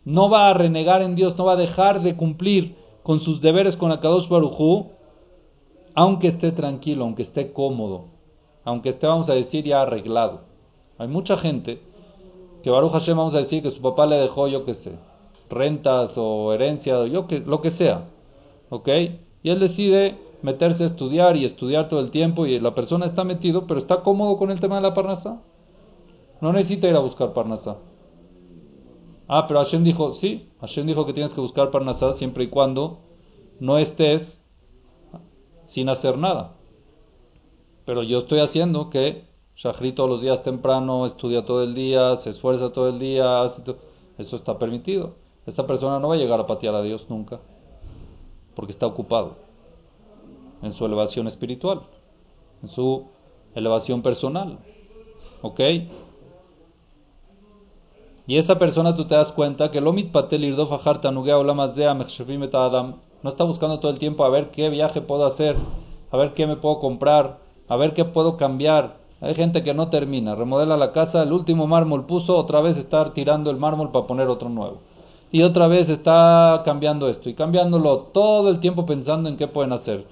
No 0.05 0.29
va 0.29 0.49
a 0.49 0.55
renegar 0.55 1.03
en 1.03 1.14
Dios, 1.14 1.37
no 1.37 1.47
va 1.47 1.55
a 1.55 1.57
dejar 1.57 2.03
de 2.03 2.17
cumplir 2.17 2.77
con 3.03 3.21
sus 3.21 3.40
deberes 3.40 3.77
con 3.77 3.90
Akadosh 3.90 4.29
Barujú, 4.29 4.90
aunque 5.94 6.28
esté 6.28 6.52
tranquilo, 6.52 7.04
aunque 7.04 7.22
esté 7.22 7.52
cómodo, 7.52 8.07
aunque 8.64 8.90
esté, 8.90 9.07
vamos 9.07 9.28
a 9.30 9.35
decir, 9.35 9.64
ya 9.64 9.83
arreglado. 9.83 10.42
Hay 10.98 11.09
mucha 11.09 11.37
gente 11.37 11.80
que 12.62 12.70
Baruch 12.70 12.92
Hashem, 12.92 13.16
vamos 13.16 13.35
a 13.35 13.38
decir, 13.38 13.62
que 13.62 13.70
su 13.70 13.80
papá 13.80 14.07
le 14.07 14.16
dejó, 14.16 14.48
yo 14.48 14.64
qué 14.64 14.74
sé, 14.74 14.92
rentas 15.50 16.14
o 16.16 16.52
herencia, 16.52 17.07
yo 17.07 17.26
que, 17.26 17.40
lo 17.40 17.61
que 17.61 17.70
sea, 17.70 18.07
¿ok? 18.70 18.88
Y 19.42 19.50
él 19.50 19.61
decide 19.61 20.16
meterse 20.42 20.85
a 20.85 20.88
estudiar 20.88 21.37
y 21.37 21.44
estudiar 21.44 21.88
todo 21.88 22.00
el 22.00 22.11
tiempo 22.11 22.46
y 22.46 22.59
la 22.59 22.74
persona 22.74 23.07
está 23.07 23.24
metido, 23.24 23.66
pero 23.66 23.78
está 23.78 24.02
cómodo 24.02 24.37
con 24.37 24.50
el 24.50 24.61
tema 24.61 24.76
de 24.76 24.83
la 24.83 24.94
parnasa. 24.94 25.42
No 26.40 26.52
necesita 26.52 26.88
ir 26.88 26.96
a 26.96 27.00
buscar 27.00 27.33
parnasa. 27.33 27.78
Ah, 29.26 29.46
pero 29.46 29.61
Hashem 29.61 29.85
dijo, 29.85 30.12
sí, 30.12 30.50
Hashem 30.61 30.87
dijo 30.87 31.07
que 31.07 31.14
tienes 31.14 31.33
que 31.33 31.40
buscar 31.40 31.70
parnasa 31.70 32.12
siempre 32.12 32.44
y 32.44 32.48
cuando 32.48 32.98
no 33.59 33.78
estés 33.78 34.43
sin 35.75 35.89
hacer 35.89 36.17
nada. 36.17 36.53
Pero 37.85 38.05
yo 38.05 38.21
estoy 38.21 38.39
haciendo 38.39 38.91
que 38.91 39.25
Shahri 39.57 39.93
todos 39.93 40.09
los 40.09 40.23
días 40.23 40.45
temprano 40.45 41.05
estudia 41.05 41.45
todo 41.45 41.65
el 41.65 41.75
día, 41.75 42.15
se 42.17 42.31
esfuerza 42.31 42.73
todo 42.73 42.89
el 42.89 43.01
día, 43.01 43.43
eso 44.17 44.37
está 44.37 44.57
permitido. 44.57 45.17
Esta 45.47 45.67
persona 45.67 45.99
no 45.99 46.09
va 46.09 46.15
a 46.15 46.19
llegar 46.19 46.39
a 46.39 46.47
patear 46.47 46.77
a 46.77 46.83
Dios 46.83 47.07
nunca, 47.09 47.41
porque 48.55 48.71
está 48.71 48.87
ocupado 48.87 49.35
en 50.63 50.75
su 50.75 50.87
elevación 50.87 51.27
espiritual, 51.27 51.81
en 52.63 52.69
su 52.69 53.09
elevación 53.57 54.01
personal. 54.01 54.59
¿Ok? 55.43 55.61
Y 58.29 58.39
esa 58.39 58.61
persona 58.61 58.97
tú 58.97 59.07
te 59.09 59.17
das 59.17 59.33
cuenta 59.33 59.73
que 59.73 59.79
el 59.79 59.89
Omid 59.89 60.13
Patel 60.13 60.45
Irdof 60.45 60.73
Adam 62.55 62.95
no 63.25 63.31
está 63.31 63.43
buscando 63.43 63.81
todo 63.81 63.91
el 63.91 63.99
tiempo 63.99 64.23
a 64.23 64.29
ver 64.29 64.51
qué 64.51 64.69
viaje 64.69 65.01
puedo 65.01 65.25
hacer, 65.25 65.57
a 66.11 66.17
ver 66.19 66.35
qué 66.35 66.47
me 66.47 66.57
puedo 66.57 66.79
comprar, 66.79 67.39
a 67.69 67.77
ver 67.77 67.95
qué 67.95 68.05
puedo 68.05 68.37
cambiar. 68.37 68.99
Hay 69.23 69.35
gente 69.35 69.63
que 69.63 69.73
no 69.73 69.89
termina, 69.89 70.35
remodela 70.35 70.77
la 70.77 70.93
casa, 70.93 71.23
el 71.23 71.33
último 71.33 71.67
mármol 71.67 72.05
puso, 72.05 72.37
otra 72.37 72.61
vez 72.61 72.77
está 72.77 73.15
tirando 73.15 73.51
el 73.51 73.57
mármol 73.57 73.91
para 73.93 74.07
poner 74.07 74.29
otro 74.29 74.51
nuevo. 74.51 74.77
Y 75.33 75.43
otra 75.43 75.69
vez 75.69 75.89
está 75.89 76.61
cambiando 76.67 77.09
esto 77.09 77.31
y 77.31 77.35
cambiándolo 77.35 78.11
todo 78.13 78.51
el 78.51 78.61
tiempo 78.61 78.85
pensando 78.85 79.31
en 79.31 79.39
qué 79.39 79.49
pueden 79.49 79.73
hacer. 79.73 80.05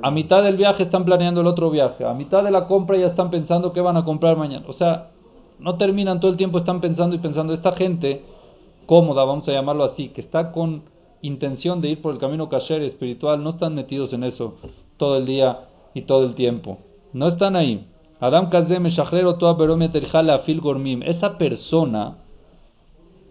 A 0.00 0.12
mitad 0.12 0.44
del 0.44 0.56
viaje 0.56 0.84
están 0.84 1.04
planeando 1.04 1.40
el 1.40 1.48
otro 1.48 1.68
viaje. 1.68 2.04
A 2.04 2.14
mitad 2.14 2.44
de 2.44 2.52
la 2.52 2.68
compra 2.68 2.96
ya 2.96 3.08
están 3.08 3.28
pensando 3.28 3.72
qué 3.72 3.80
van 3.80 3.96
a 3.96 4.04
comprar 4.04 4.36
mañana. 4.36 4.64
O 4.68 4.72
sea, 4.72 5.10
no 5.58 5.76
terminan 5.76 6.20
todo 6.20 6.30
el 6.30 6.36
tiempo, 6.36 6.58
están 6.58 6.80
pensando 6.80 7.16
y 7.16 7.18
pensando. 7.18 7.52
Esta 7.52 7.72
gente 7.72 8.22
cómoda, 8.86 9.24
vamos 9.24 9.48
a 9.48 9.52
llamarlo 9.52 9.82
así, 9.82 10.10
que 10.10 10.20
está 10.20 10.52
con 10.52 10.93
intención 11.26 11.80
de 11.80 11.88
ir 11.88 12.02
por 12.02 12.12
el 12.12 12.20
camino 12.20 12.48
kasher 12.48 12.82
espiritual, 12.82 13.42
no 13.42 13.50
están 13.50 13.74
metidos 13.74 14.12
en 14.12 14.24
eso 14.24 14.56
todo 14.98 15.16
el 15.16 15.26
día 15.26 15.68
y 15.94 16.02
todo 16.02 16.24
el 16.24 16.34
tiempo. 16.34 16.78
No 17.12 17.26
están 17.28 17.56
ahí. 17.56 17.88
Adam 18.20 18.50
Kazem 18.50 18.84
toa 19.38 20.34
Afil 20.34 20.60
Gormim. 20.60 21.02
Esa 21.02 21.38
persona 21.38 22.18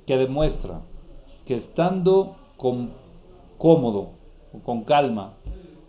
que 0.06 0.18
demuestra 0.18 0.82
que 1.46 1.56
estando 1.56 2.36
con, 2.58 2.92
cómodo, 3.58 4.12
con 4.64 4.84
calma, 4.84 5.34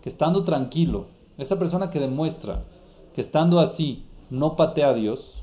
que 0.01 0.09
estando 0.09 0.43
tranquilo, 0.43 1.07
esa 1.37 1.57
persona 1.57 1.89
que 1.89 1.99
demuestra 1.99 2.63
que 3.13 3.21
estando 3.21 3.59
así 3.59 4.05
no 4.29 4.55
patea 4.55 4.89
a 4.89 4.93
Dios, 4.93 5.34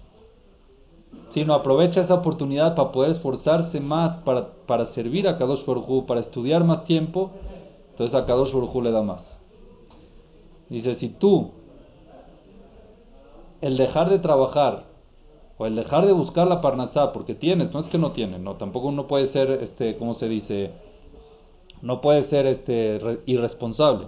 sino 1.32 1.54
aprovecha 1.54 2.00
esa 2.00 2.14
oportunidad 2.14 2.74
para 2.74 2.92
poder 2.92 3.10
esforzarse 3.12 3.80
más 3.80 4.18
para, 4.18 4.48
para 4.66 4.86
servir 4.86 5.26
a 5.26 5.38
Kadosh 5.38 5.64
Baruj 5.64 6.04
para 6.06 6.20
estudiar 6.20 6.64
más 6.64 6.84
tiempo, 6.84 7.30
entonces 7.90 8.14
a 8.14 8.26
Kadosh 8.26 8.52
Baruj 8.52 8.82
le 8.82 8.90
da 8.90 9.02
más. 9.02 9.40
Dice, 10.68 10.94
si 10.94 11.08
tú, 11.08 11.50
el 13.60 13.76
dejar 13.76 14.10
de 14.10 14.18
trabajar, 14.18 14.84
o 15.58 15.66
el 15.66 15.76
dejar 15.76 16.06
de 16.06 16.12
buscar 16.12 16.46
la 16.48 16.60
parnasá, 16.60 17.12
porque 17.12 17.34
tienes, 17.34 17.72
no 17.72 17.80
es 17.80 17.88
que 17.88 17.98
no 17.98 18.12
tienes, 18.12 18.40
no, 18.40 18.56
tampoco 18.56 18.88
uno 18.88 19.06
puede 19.06 19.28
ser, 19.28 19.50
este, 19.50 19.96
¿cómo 19.96 20.14
se 20.14 20.28
dice? 20.28 20.70
No 21.82 22.00
puede 22.00 22.22
ser 22.24 22.46
este, 22.46 23.20
irresponsable. 23.26 24.06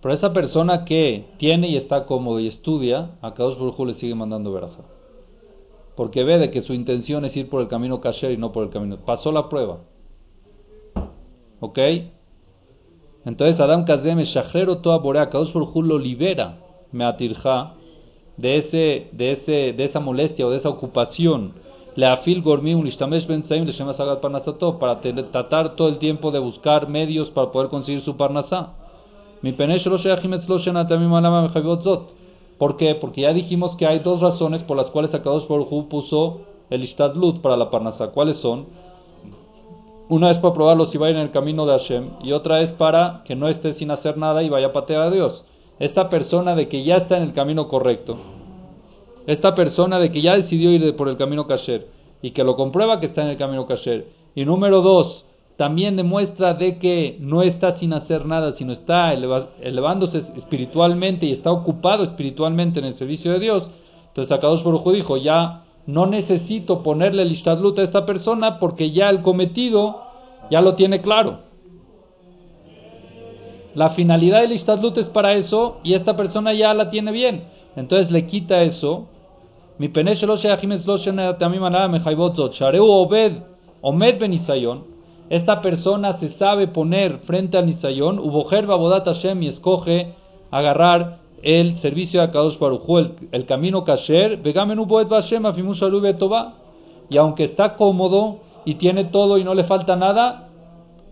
Pero 0.00 0.14
esa 0.14 0.32
persona 0.32 0.84
que 0.84 1.26
tiene 1.38 1.68
y 1.68 1.76
está 1.76 2.06
cómodo 2.06 2.40
y 2.40 2.48
estudia, 2.48 3.12
a 3.20 3.34
Kadosh 3.34 3.58
Baruj 3.58 3.86
le 3.86 3.94
sigue 3.94 4.14
mandando 4.14 4.52
veraja. 4.52 4.82
Porque 5.96 6.24
ve 6.24 6.38
de 6.38 6.50
que 6.50 6.62
su 6.62 6.74
intención 6.74 7.24
es 7.24 7.36
ir 7.36 7.48
por 7.48 7.60
el 7.60 7.68
camino 7.68 8.00
kasher 8.00 8.32
y 8.32 8.36
no 8.36 8.52
por 8.52 8.64
el 8.64 8.70
camino. 8.70 8.98
Pasó 9.04 9.30
la 9.30 9.48
prueba. 9.48 9.78
¿Ok? 11.60 11.78
Entonces 13.24 13.60
Adam 13.60 13.84
Kazem 13.84 14.18
Shachrero 14.20 14.78
Toa 14.78 14.98
Borea, 14.98 15.30
Kadosh 15.30 15.54
lo 15.54 15.98
libera, 15.98 16.58
me 16.90 17.04
atirja, 17.04 17.74
de, 18.36 18.56
ese, 18.56 19.08
de, 19.12 19.32
ese, 19.32 19.72
de 19.72 19.84
esa 19.84 20.00
molestia 20.00 20.46
o 20.46 20.50
de 20.50 20.56
esa 20.56 20.68
ocupación. 20.68 21.54
Le 21.94 22.06
afil 22.06 22.42
gormi 22.42 22.74
un 22.74 22.88
ben 23.28 23.42
para 24.80 25.00
tratar 25.30 25.76
todo 25.76 25.88
el 25.88 25.98
tiempo 25.98 26.30
de 26.30 26.38
buscar 26.38 26.88
medios 26.88 27.30
para 27.30 27.52
poder 27.52 27.68
conseguir 27.68 28.00
su 28.00 28.16
parnasá. 28.16 28.72
Mi 29.42 29.52
¿Por 32.62 32.76
qué? 32.76 32.94
Porque 32.94 33.22
ya 33.22 33.32
dijimos 33.32 33.74
que 33.74 33.88
hay 33.88 33.98
dos 33.98 34.20
razones 34.20 34.62
por 34.62 34.76
las 34.76 34.86
cuales 34.86 35.12
Akadosh 35.12 35.48
Baruj 35.48 35.88
puso 35.88 36.42
el 36.70 36.84
Ishtadlut 36.84 37.40
para 37.40 37.56
la 37.56 37.72
Parnasá. 37.72 38.12
¿Cuáles 38.12 38.36
son? 38.36 38.66
Una 40.08 40.30
es 40.30 40.38
para 40.38 40.54
probarlo 40.54 40.84
si 40.84 40.96
va 40.96 41.10
en 41.10 41.16
el 41.16 41.32
camino 41.32 41.66
de 41.66 41.72
Hashem 41.72 42.10
y 42.22 42.30
otra 42.30 42.60
es 42.60 42.70
para 42.70 43.24
que 43.24 43.34
no 43.34 43.48
esté 43.48 43.72
sin 43.72 43.90
hacer 43.90 44.16
nada 44.16 44.44
y 44.44 44.48
vaya 44.48 44.68
a 44.68 44.72
patear 44.72 45.02
a 45.02 45.10
Dios. 45.10 45.44
Esta 45.80 46.08
persona 46.08 46.54
de 46.54 46.68
que 46.68 46.84
ya 46.84 46.98
está 46.98 47.16
en 47.16 47.24
el 47.24 47.32
camino 47.32 47.66
correcto, 47.66 48.18
esta 49.26 49.56
persona 49.56 49.98
de 49.98 50.12
que 50.12 50.22
ya 50.22 50.36
decidió 50.36 50.70
ir 50.70 50.94
por 50.94 51.08
el 51.08 51.16
camino 51.16 51.48
kasher 51.48 51.88
y 52.22 52.30
que 52.30 52.44
lo 52.44 52.54
comprueba 52.54 53.00
que 53.00 53.06
está 53.06 53.22
en 53.22 53.30
el 53.30 53.38
camino 53.38 53.66
kasher. 53.66 54.06
Y 54.36 54.44
número 54.44 54.82
dos, 54.82 55.26
también 55.62 55.94
demuestra 55.94 56.54
de 56.54 56.76
que 56.80 57.18
no 57.20 57.40
está 57.40 57.76
sin 57.76 57.92
hacer 57.92 58.26
nada, 58.26 58.50
sino 58.50 58.72
está 58.72 59.12
elevándose 59.12 60.18
espiritualmente 60.34 61.26
y 61.26 61.30
está 61.30 61.52
ocupado 61.52 62.02
espiritualmente 62.02 62.80
en 62.80 62.86
el 62.86 62.94
servicio 62.94 63.30
de 63.30 63.38
Dios. 63.38 63.70
Entonces 64.08 64.32
Akadosh 64.32 64.64
Baruj 64.64 64.90
dijo, 64.90 65.18
ya 65.18 65.62
no 65.86 66.06
necesito 66.06 66.82
ponerle 66.82 67.22
el 67.22 67.30
ishtadlut 67.30 67.78
a 67.78 67.84
esta 67.84 68.04
persona 68.04 68.58
porque 68.58 68.90
ya 68.90 69.08
el 69.08 69.22
cometido 69.22 70.02
ya 70.50 70.60
lo 70.60 70.74
tiene 70.74 71.00
claro. 71.00 71.42
La 73.76 73.90
finalidad 73.90 74.40
del 74.40 74.50
ishtadlut 74.50 74.98
es 74.98 75.10
para 75.10 75.34
eso 75.34 75.78
y 75.84 75.94
esta 75.94 76.16
persona 76.16 76.52
ya 76.54 76.74
la 76.74 76.90
tiene 76.90 77.12
bien. 77.12 77.44
Entonces 77.76 78.10
le 78.10 78.26
quita 78.26 78.62
eso. 78.62 79.06
Mi 79.78 79.86
omed. 83.80 84.91
Esta 85.32 85.62
persona 85.62 86.18
se 86.18 86.28
sabe 86.32 86.68
poner 86.68 87.20
frente 87.20 87.56
al 87.56 87.64
nisayon, 87.64 88.18
ubojer 88.18 88.66
babodat 88.66 89.06
Hashem 89.06 89.42
y 89.42 89.46
escoge 89.46 90.14
agarrar 90.50 91.20
el 91.42 91.76
servicio 91.76 92.20
de 92.20 92.26
Akadosh 92.26 92.58
Baruj 92.58 92.98
el, 92.98 93.14
el 93.32 93.46
camino 93.46 93.82
kasher, 93.82 94.36
vegamen 94.42 94.78
uboet 94.78 95.08
Hashem 95.08 95.46
afimush 95.46 95.80
toba. 96.18 96.58
Y 97.08 97.16
aunque 97.16 97.44
está 97.44 97.76
cómodo 97.76 98.40
y 98.66 98.74
tiene 98.74 99.04
todo 99.04 99.38
y 99.38 99.44
no 99.44 99.54
le 99.54 99.64
falta 99.64 99.96
nada, 99.96 100.48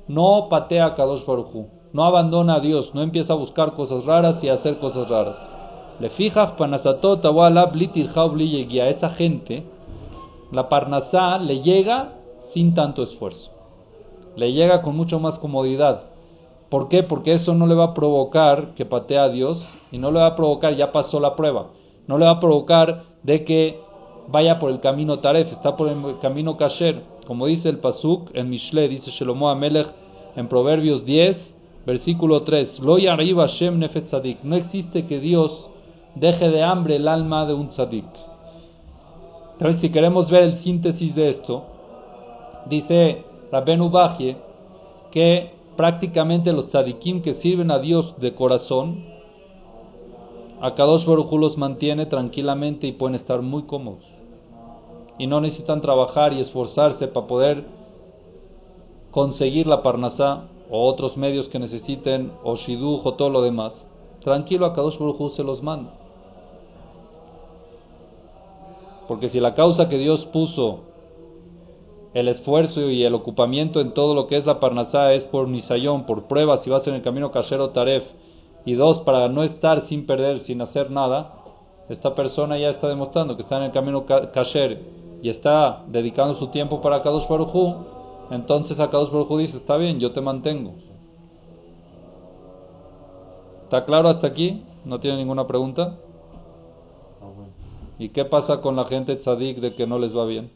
no 0.07 0.49
patea 0.51 0.85
a 0.87 0.95
Kadosh 0.95 1.25
Baruj 1.25 1.81
no 1.93 2.05
abandona 2.05 2.57
a 2.57 2.61
Dios, 2.61 2.95
no 2.95 3.01
empieza 3.03 3.33
a 3.33 3.37
buscar 3.37 3.73
cosas 3.73 4.05
raras 4.05 4.45
y 4.45 4.51
a 4.51 4.55
hacer 4.55 4.79
cosas 4.79 5.09
raras. 5.09 5.41
Le 5.99 6.11
fijas 6.11 6.53
panasatot 6.53 7.25
a 7.25 8.91
esa 8.91 9.09
gente, 9.11 9.65
la 10.53 10.69
parnasá 10.69 11.39
le 11.39 11.63
llega 11.63 12.13
sin 12.53 12.75
tanto 12.75 13.03
esfuerzo, 13.03 13.51
le 14.37 14.53
llega 14.53 14.83
con 14.83 14.97
mucho 14.97 15.21
más 15.21 15.38
comodidad. 15.38 16.05
¿Por 16.69 16.88
qué? 16.88 17.03
Porque 17.03 17.33
eso 17.33 17.55
no 17.55 17.66
le 17.66 17.75
va 17.75 17.85
a 17.85 17.95
provocar 17.95 18.75
que 18.75 18.87
patee 18.87 19.19
a 19.19 19.29
Dios 19.29 19.66
y 19.90 19.99
no 19.99 20.11
le 20.11 20.21
va 20.21 20.27
a 20.27 20.37
provocar, 20.37 20.75
ya 20.75 20.93
pasó 20.93 21.19
la 21.19 21.35
prueba, 21.35 21.71
no 22.07 22.16
le 22.19 22.27
va 22.27 22.33
a 22.33 22.40
provocar 22.40 23.05
de 23.23 23.45
que 23.45 23.81
vaya 24.29 24.59
por 24.59 24.71
el 24.71 24.81
camino 24.81 25.19
Taref, 25.19 25.51
está 25.51 25.77
por 25.77 25.88
el 25.88 26.19
camino 26.21 26.57
Kasher, 26.57 27.03
como 27.27 27.47
dice 27.47 27.69
el 27.69 27.79
Pasuk 27.79 28.31
en 28.35 28.49
Mishle, 28.49 28.88
dice 28.88 29.11
Shelomo 29.11 29.51
Amelech 29.51 29.88
en 30.37 30.49
Proverbios 30.49 31.05
10, 31.05 31.61
Versículo 31.87 32.43
3. 32.43 32.81
Lo 32.81 32.99
nefet 32.99 34.07
tzadik. 34.07 34.43
No 34.45 34.57
existe 34.57 35.07
que 35.07 35.19
Dios 35.19 35.69
deje 36.14 36.49
de 36.51 36.62
hambre 36.62 36.97
el 36.97 37.09
alma 37.09 37.47
de 37.47 37.55
un 37.55 37.69
tzadik. 37.69 38.07
Entonces, 39.53 39.81
si 39.81 39.90
queremos 39.90 40.31
ver 40.31 40.45
el 40.45 40.57
síntesis 40.57 41.14
de 41.14 41.31
esto, 41.31 41.64
dice 42.66 43.25
Rabben 43.51 43.91
Bajie 43.91 44.37
que 45.11 45.51
prácticamente 45.77 46.53
los 46.53 46.69
tzadikim 46.69 47.23
que 47.23 47.35
sirven 47.35 47.71
a 47.71 47.79
Dios 47.79 48.15
de 48.19 48.35
corazón, 48.35 49.05
a 50.61 50.75
Kadosh 50.75 51.07
Baruj 51.07 51.33
los 51.33 51.57
mantiene 51.57 52.07
tranquilamente 52.07 52.87
y 52.87 52.93
pueden 52.93 53.15
estar 53.15 53.41
muy 53.43 53.63
cómodos. 53.63 54.05
Y 55.19 55.27
no 55.27 55.41
necesitan 55.41 55.81
trabajar 55.81 56.33
y 56.33 56.41
esforzarse 56.41 57.09
para 57.09 57.27
poder 57.27 57.65
conseguir 59.11 59.67
la 59.67 59.83
parnasá 59.83 60.45
o 60.71 60.87
otros 60.87 61.17
medios 61.17 61.49
que 61.49 61.59
necesiten, 61.59 62.33
o 62.45 62.57
shiduj 62.57 63.05
o 63.05 63.15
todo 63.15 63.31
lo 63.31 63.43
demás, 63.43 63.87
tranquilo 64.23 64.67
a 64.67 64.75
Kadosh 64.75 64.99
Baruj 64.99 65.33
se 65.33 65.43
los 65.43 65.63
manda. 65.63 65.95
Porque 69.09 69.29
si 69.29 69.41
la 69.41 69.55
causa 69.55 69.89
que 69.89 69.99
Dios 69.99 70.27
puso 70.27 70.89
el 72.14 72.29
esfuerzo 72.29 72.90
y 72.90 73.05
el 73.05 73.14
ocupamiento 73.14 73.81
en 73.81 73.94
todo 73.94 74.14
lo 74.14 74.27
que 74.27 74.37
es 74.37 74.46
la 74.46 74.61
Parnasá 74.61 75.12
es 75.12 75.25
por 75.25 75.49
Nisayón, 75.49 76.07
por 76.07 76.25
pruebas, 76.25 76.62
si 76.62 76.70
vas 76.70 76.87
en 76.88 76.94
el 76.94 77.03
camino 77.03 77.31
Kashero 77.31 77.70
Taref, 77.70 78.05
y 78.64 78.75
dos, 78.75 79.01
para 79.01 79.29
no 79.29 79.42
estar 79.42 79.83
sin 79.83 80.07
perder, 80.07 80.40
sin 80.40 80.61
hacer 80.61 80.90
nada, 80.90 81.35
esta 81.88 82.14
persona 82.14 82.59
ya 82.59 82.68
está 82.68 82.88
demostrando 82.88 83.37
que 83.37 83.42
está 83.42 83.57
en 83.57 83.64
el 83.64 83.73
camino 83.73 84.05
Kasher 84.07 84.81
y 85.23 85.29
está 85.29 85.85
dedicando 85.88 86.37
su 86.37 86.49
tiempo 86.49 86.81
para 86.81 87.03
Kadosh 87.03 87.29
Baruj 87.29 87.75
entonces 88.31 88.79
Akadosh 88.79 89.11
Baruj 89.11 89.38
dice, 89.38 89.57
está 89.57 89.77
bien, 89.77 89.99
yo 89.99 90.12
te 90.12 90.20
mantengo. 90.20 90.75
¿Está 93.64 93.85
claro 93.85 94.09
hasta 94.09 94.29
aquí? 94.29 94.64
¿No 94.85 95.01
tiene 95.01 95.18
ninguna 95.18 95.46
pregunta? 95.46 95.96
¿Y 97.99 98.11
qué 98.11 98.25
pasa 98.25 98.61
con 98.61 98.77
la 98.77 98.85
gente 98.85 99.16
tzadik 99.16 99.59
de 99.59 99.75
que 99.75 99.87
no 99.87 99.99
les 99.99 100.16
va 100.16 100.25
bien? 100.25 100.53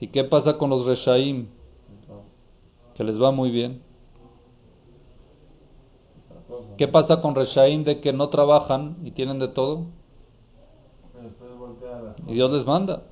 ¿Y 0.00 0.08
qué 0.08 0.24
pasa 0.24 0.58
con 0.58 0.70
los 0.70 0.86
reshaim? 0.86 1.48
Que 2.94 3.04
les 3.04 3.20
va 3.20 3.30
muy 3.30 3.50
bien. 3.50 3.82
¿Qué 6.76 6.88
pasa 6.88 7.20
con 7.20 7.34
reshaim 7.34 7.84
de 7.84 8.00
que 8.00 8.12
no 8.12 8.28
trabajan 8.28 8.96
y 9.04 9.10
tienen 9.10 9.38
de 9.38 9.48
todo? 9.48 9.86
Y 12.26 12.34
Dios 12.34 12.50
les 12.52 12.64
manda. 12.64 13.02